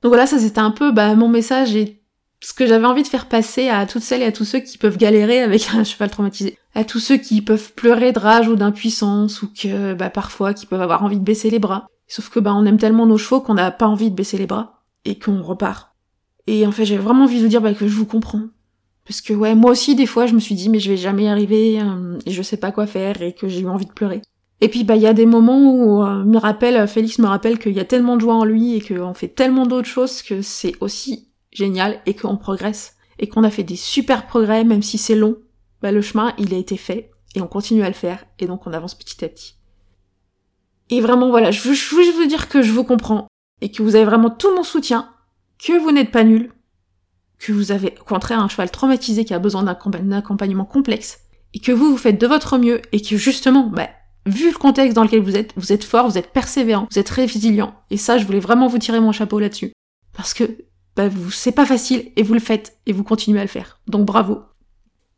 Donc 0.00 0.10
voilà, 0.10 0.24
ça 0.24 0.38
c'était 0.38 0.60
un 0.60 0.70
peu 0.70 0.92
bah, 0.92 1.16
mon 1.16 1.28
message 1.28 1.74
et 1.74 2.00
ce 2.40 2.54
que 2.54 2.64
j'avais 2.64 2.86
envie 2.86 3.02
de 3.02 3.08
faire 3.08 3.26
passer 3.26 3.68
à 3.68 3.86
toutes 3.86 4.02
celles 4.02 4.22
et 4.22 4.26
à 4.26 4.30
tous 4.30 4.44
ceux 4.44 4.60
qui 4.60 4.78
peuvent 4.78 4.96
galérer 4.96 5.40
avec 5.42 5.68
un 5.74 5.82
cheval 5.82 6.10
traumatisé. 6.10 6.56
À 6.76 6.84
tous 6.84 7.00
ceux 7.00 7.16
qui 7.16 7.42
peuvent 7.42 7.72
pleurer 7.72 8.12
de 8.12 8.20
rage 8.20 8.46
ou 8.46 8.54
d'impuissance 8.54 9.42
ou 9.42 9.52
que, 9.52 9.94
bah, 9.94 10.10
parfois, 10.10 10.54
qui 10.54 10.64
peuvent 10.64 10.80
avoir 10.80 11.02
envie 11.02 11.18
de 11.18 11.24
baisser 11.24 11.50
les 11.50 11.58
bras. 11.58 11.88
Sauf 12.06 12.28
que, 12.28 12.38
bah, 12.38 12.54
on 12.54 12.64
aime 12.64 12.78
tellement 12.78 13.06
nos 13.06 13.18
chevaux 13.18 13.40
qu'on 13.40 13.54
n'a 13.54 13.72
pas 13.72 13.88
envie 13.88 14.10
de 14.10 14.14
baisser 14.14 14.38
les 14.38 14.46
bras 14.46 14.84
et 15.04 15.18
qu'on 15.18 15.42
repart. 15.42 15.90
Et 16.46 16.64
en 16.68 16.70
fait, 16.70 16.84
j'ai 16.84 16.98
vraiment 16.98 17.24
envie 17.24 17.38
de 17.38 17.42
vous 17.42 17.48
dire, 17.48 17.62
bah, 17.62 17.74
que 17.74 17.88
je 17.88 17.96
vous 17.96 18.06
comprends. 18.06 18.44
Parce 19.04 19.20
que, 19.20 19.32
ouais, 19.32 19.56
moi 19.56 19.72
aussi, 19.72 19.96
des 19.96 20.06
fois, 20.06 20.26
je 20.26 20.34
me 20.34 20.40
suis 20.40 20.54
dit, 20.54 20.68
mais 20.68 20.78
je 20.78 20.90
vais 20.90 20.96
jamais 20.96 21.28
arriver, 21.28 21.80
euh, 21.80 22.16
et 22.26 22.30
je 22.30 22.42
sais 22.42 22.58
pas 22.58 22.70
quoi 22.70 22.86
faire, 22.86 23.22
et 23.22 23.32
que 23.32 23.48
j'ai 23.48 23.62
eu 23.62 23.68
envie 23.68 23.86
de 23.86 23.92
pleurer. 23.92 24.22
Et 24.60 24.68
puis, 24.68 24.84
bah, 24.84 24.96
il 24.96 25.02
y 25.02 25.06
a 25.06 25.12
des 25.12 25.26
moments 25.26 25.70
où, 25.72 26.02
euh, 26.02 26.24
me 26.24 26.38
rappelle, 26.38 26.88
Félix 26.88 27.18
me 27.18 27.26
rappelle 27.26 27.58
qu'il 27.58 27.72
y 27.72 27.80
a 27.80 27.84
tellement 27.84 28.16
de 28.16 28.22
joie 28.22 28.34
en 28.34 28.44
lui 28.44 28.74
et 28.74 28.80
qu'on 28.80 29.12
fait 29.12 29.28
tellement 29.28 29.66
d'autres 29.66 29.88
choses 29.88 30.22
que 30.22 30.40
c'est 30.42 30.74
aussi 30.80 31.28
génial 31.52 32.00
et 32.06 32.14
qu'on 32.14 32.36
progresse 32.36 32.94
et 33.18 33.28
qu'on 33.28 33.44
a 33.44 33.50
fait 33.50 33.64
des 33.64 33.76
super 33.76 34.26
progrès 34.26 34.64
même 34.64 34.82
si 34.82 34.98
c'est 34.98 35.14
long. 35.14 35.36
Bah, 35.82 35.92
le 35.92 36.00
chemin, 36.00 36.32
il 36.38 36.54
a 36.54 36.58
été 36.58 36.76
fait 36.76 37.10
et 37.34 37.40
on 37.40 37.48
continue 37.48 37.82
à 37.82 37.88
le 37.88 37.94
faire 37.94 38.24
et 38.38 38.46
donc 38.46 38.66
on 38.66 38.72
avance 38.72 38.94
petit 38.94 39.24
à 39.24 39.28
petit. 39.28 39.56
Et 40.88 41.00
vraiment 41.00 41.30
voilà, 41.30 41.50
je 41.50 41.60
veux, 41.60 41.74
je 41.74 42.18
veux 42.18 42.26
dire 42.26 42.48
que 42.48 42.62
je 42.62 42.72
vous 42.72 42.84
comprends. 42.84 43.26
et 43.60 43.70
que 43.70 43.82
vous 43.82 43.96
avez 43.96 44.04
vraiment 44.04 44.30
tout 44.30 44.54
mon 44.54 44.62
soutien, 44.62 45.10
que 45.58 45.78
vous 45.78 45.90
n'êtes 45.90 46.10
pas 46.10 46.24
nul, 46.24 46.52
que 47.38 47.52
vous 47.52 47.72
avez 47.72 47.94
au 48.00 48.04
contraire 48.04 48.40
un 48.40 48.48
cheval 48.48 48.70
traumatisé 48.70 49.24
qui 49.24 49.34
a 49.34 49.38
besoin 49.38 49.62
d'un 49.62 50.12
accompagnement 50.12 50.64
complexe, 50.64 51.20
et 51.54 51.60
que 51.60 51.72
vous, 51.72 51.90
vous 51.90 51.96
faites 51.96 52.20
de 52.20 52.26
votre 52.26 52.58
mieux, 52.58 52.82
et 52.92 53.00
que 53.00 53.16
justement, 53.16 53.68
bah, 53.68 53.88
vu 54.26 54.50
le 54.50 54.58
contexte 54.58 54.94
dans 54.94 55.04
lequel 55.04 55.22
vous 55.22 55.36
êtes, 55.36 55.52
vous 55.56 55.72
êtes 55.72 55.84
fort, 55.84 56.08
vous 56.08 56.18
êtes 56.18 56.32
persévérant, 56.32 56.86
vous 56.90 56.98
êtes 56.98 57.08
résilient, 57.08 57.74
et 57.90 57.96
ça, 57.96 58.18
je 58.18 58.26
voulais 58.26 58.40
vraiment 58.40 58.66
vous 58.66 58.78
tirer 58.78 59.00
mon 59.00 59.12
chapeau 59.12 59.38
là-dessus. 59.38 59.72
Parce 60.12 60.34
que, 60.34 60.44
bah, 60.96 61.08
vous, 61.08 61.30
c'est 61.30 61.52
pas 61.52 61.66
facile, 61.66 62.12
et 62.16 62.22
vous 62.22 62.34
le 62.34 62.40
faites, 62.40 62.78
et 62.86 62.92
vous 62.92 63.04
continuez 63.04 63.40
à 63.40 63.44
le 63.44 63.48
faire. 63.48 63.80
Donc 63.86 64.04
bravo. 64.04 64.40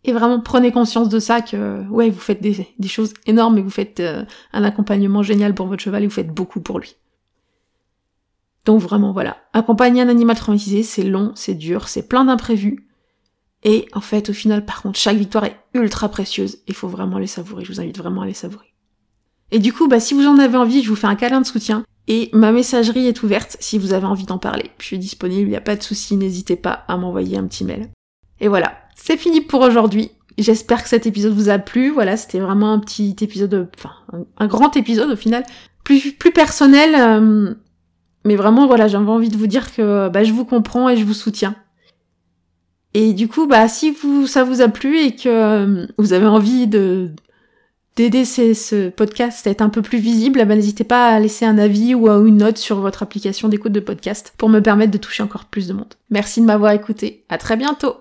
Et 0.05 0.13
vraiment, 0.13 0.41
prenez 0.41 0.71
conscience 0.71 1.09
de 1.09 1.19
ça, 1.19 1.41
que, 1.41 1.87
ouais, 1.89 2.11
vous 2.11 2.21
faites 2.21 2.41
des, 2.41 2.89
choses 2.89 3.15
énormes, 3.27 3.59
et 3.59 3.63
vous 3.63 3.71
faites 3.71 4.01
euh, 4.01 4.25
un 4.53 4.65
accompagnement 4.65 5.23
génial 5.23 5.55
pour 5.55 5.67
votre 5.67 5.83
cheval, 5.83 6.05
et 6.05 6.07
vous 6.07 6.15
faites 6.15 6.33
beaucoup 6.33 6.61
pour 6.61 6.79
lui. 6.79 6.97
Donc 8.65 8.81
vraiment, 8.81 9.13
voilà. 9.13 9.39
Accompagner 9.55 10.03
un 10.03 10.09
animal 10.09 10.37
traumatisé, 10.37 10.83
c'est 10.83 11.03
long, 11.03 11.33
c'est 11.35 11.55
dur, 11.55 11.89
c'est 11.89 12.07
plein 12.07 12.27
d'imprévus. 12.27 12.87
Et 13.65 13.89
en 13.93 14.01
fait, 14.01 14.31
au 14.31 14.33
final, 14.33 14.65
par 14.65 14.83
contre, 14.83 14.99
chaque 14.99 15.17
victoire 15.17 15.45
est 15.45 15.57
ultra 15.75 16.09
précieuse. 16.09 16.59
Il 16.69 16.75
faut 16.75 16.89
vraiment 16.89 17.19
les 17.19 17.27
savourer. 17.27 17.65
Je 17.65 17.73
vous 17.73 17.81
invite 17.81 17.99
vraiment 17.99 18.23
à 18.23 18.27
les 18.27 18.35
savourer. 18.35 18.75
Et 19.51 19.59
du 19.59 19.73
coup, 19.73 19.89
bah, 19.89 20.01
si 20.01 20.15
vous 20.15 20.27
en 20.27 20.39
avez 20.39 20.57
envie, 20.57 20.83
je 20.83 20.89
vous 20.89 20.97
fais 20.97 21.07
un 21.07 21.15
câlin 21.15 21.41
de 21.41 21.47
soutien. 21.47 21.85
Et 22.07 22.31
ma 22.33 22.53
messagerie 22.53 23.07
est 23.07 23.23
ouverte 23.23 23.57
si 23.61 23.79
vous 23.79 23.93
avez 23.93 24.07
envie 24.07 24.25
d'en 24.25 24.39
parler. 24.39 24.71
Je 24.79 24.87
suis 24.87 24.99
disponible, 24.99 25.49
il 25.49 25.51
n'y 25.51 25.57
a 25.57 25.61
pas 25.61 25.77
de 25.77 25.83
souci, 25.83 26.17
n'hésitez 26.17 26.57
pas 26.57 26.85
à 26.89 26.97
m'envoyer 26.97 27.37
un 27.37 27.47
petit 27.47 27.65
mail. 27.65 27.91
Et 28.41 28.49
voilà, 28.49 28.79
c'est 28.95 29.19
fini 29.19 29.43
pour 29.43 29.61
aujourd'hui. 29.61 30.11
J'espère 30.39 30.83
que 30.83 30.89
cet 30.89 31.07
épisode 31.07 31.35
vous 31.35 31.51
a 31.51 31.59
plu. 31.59 31.91
Voilà, 31.91 32.17
c'était 32.17 32.39
vraiment 32.39 32.73
un 32.73 32.79
petit 32.79 33.15
épisode, 33.21 33.69
enfin, 33.77 33.91
un, 34.39 34.47
grand 34.47 34.77
épisode 34.77 35.11
au 35.11 35.17
final, 35.17 35.45
plus, 35.85 36.13
plus 36.13 36.33
personnel. 36.33 36.95
Euh, 36.95 37.55
mais 38.25 38.37
vraiment, 38.37 38.67
voilà, 38.67 38.89
j'avais 38.89 39.11
envie 39.11 39.29
de 39.29 39.37
vous 39.37 39.47
dire 39.47 39.75
que 39.75 40.09
bah, 40.09 40.25
je 40.25 40.33
vous 40.33 40.45
comprends 40.45 40.89
et 40.89 40.97
je 40.97 41.05
vous 41.05 41.15
soutiens. 41.15 41.57
Et 42.95 43.13
du 43.13 43.29
coup, 43.29 43.47
bah, 43.47 43.69
si 43.69 43.91
vous, 43.91 44.27
ça 44.27 44.45
vous 44.45 44.63
a 44.63 44.69
plu 44.69 44.99
et 44.99 45.15
que 45.15 45.29
euh, 45.29 45.87
vous 45.99 46.13
avez 46.13 46.27
envie 46.27 46.67
de 46.67 47.11
d'aider 47.99 48.25
ce 48.25 48.91
podcast 48.91 49.45
à 49.49 49.51
être 49.51 49.61
un 49.61 49.69
peu 49.69 49.83
plus 49.83 49.99
visible, 49.99 50.45
bah, 50.45 50.55
n'hésitez 50.55 50.85
pas 50.85 51.09
à 51.09 51.19
laisser 51.19 51.45
un 51.45 51.59
avis 51.59 51.97
ou 51.97 52.09
une 52.09 52.37
note 52.37 52.57
sur 52.57 52.81
votre 52.81 53.03
application 53.03 53.49
d'écoute 53.49 53.73
de 53.73 53.81
podcast 53.81 54.33
pour 54.39 54.49
me 54.49 54.61
permettre 54.61 54.93
de 54.93 54.99
toucher 54.99 55.25
encore 55.25 55.47
plus 55.47 55.67
de 55.67 55.73
monde. 55.73 55.95
Merci 56.09 56.41
de 56.41 56.47
m'avoir 56.47 56.71
écouté. 56.71 57.25
À 57.29 57.39
très 57.39 57.57
bientôt. 57.57 57.97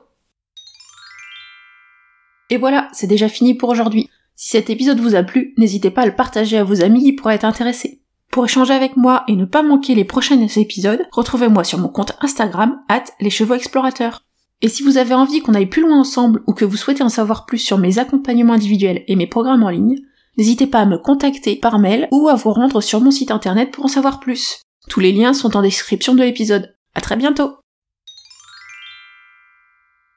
Et 2.52 2.58
voilà, 2.58 2.90
c'est 2.94 3.08
déjà 3.08 3.28
fini 3.28 3.56
pour 3.56 3.70
aujourd'hui. 3.70 4.08
Si 4.36 4.50
cet 4.50 4.70
épisode 4.70 5.00
vous 5.00 5.16
a 5.16 5.24
plu, 5.24 5.56
n'hésitez 5.58 5.90
pas 5.90 6.04
à 6.04 6.06
le 6.06 6.16
partager 6.16 6.60
à 6.60 6.64
vos 6.64 6.84
amis 6.84 7.04
qui 7.04 7.14
pourraient 7.14 7.34
être 7.34 7.44
intéressés. 7.44 8.00
Pour 8.32 8.46
échanger 8.46 8.76
avec 8.76 8.98
moi 8.98 9.24
et 9.28 9.36
ne 9.36 9.46
pas 9.46 9.64
manquer 9.64 9.96
les 9.96 10.06
prochains 10.06 10.40
épisodes, 10.40 11.08
retrouvez-moi 11.12 11.64
sur 11.64 11.80
mon 11.80 11.90
compte 11.90 12.16
Instagram, 12.22 12.80
at 12.88 13.06
les 13.20 13.32
chevaux 13.32 13.56
explorateurs. 13.56 14.27
Et 14.62 14.70
si 14.70 14.84
vous 14.84 14.98
avez 14.98 15.14
envie 15.14 15.42
qu'on 15.42 15.54
aille 15.54 15.68
plus 15.68 15.84
loin 15.84 16.00
ensemble 16.00 16.42
ou 16.48 16.54
que 16.54 16.66
vous 16.66 16.78
souhaitez 16.78 17.04
en 17.04 17.10
savoir 17.10 17.46
plus 17.46 17.60
sur 17.60 17.78
mes 17.78 18.00
accompagnements 18.00 18.54
individuels 18.54 19.04
et 19.08 19.16
mes 19.16 19.28
programmes 19.28 19.64
en 19.64 19.70
ligne, 19.70 19.98
n'hésitez 20.38 20.68
pas 20.68 20.80
à 20.80 20.86
me 20.86 20.98
contacter 20.98 21.56
par 21.56 21.78
mail 21.80 22.08
ou 22.12 22.28
à 22.28 22.36
vous 22.36 22.52
rendre 22.52 22.82
sur 22.82 23.00
mon 23.00 23.12
site 23.12 23.32
internet 23.32 23.72
pour 23.72 23.86
en 23.86 23.90
savoir 23.90 24.20
plus. 24.20 24.62
Tous 24.90 25.00
les 25.00 25.12
liens 25.12 25.34
sont 25.34 25.56
en 25.56 25.62
description 25.62 26.16
de 26.16 26.24
l'épisode. 26.24 26.74
À 26.96 27.02
très 27.02 27.18
bientôt! 27.18 27.67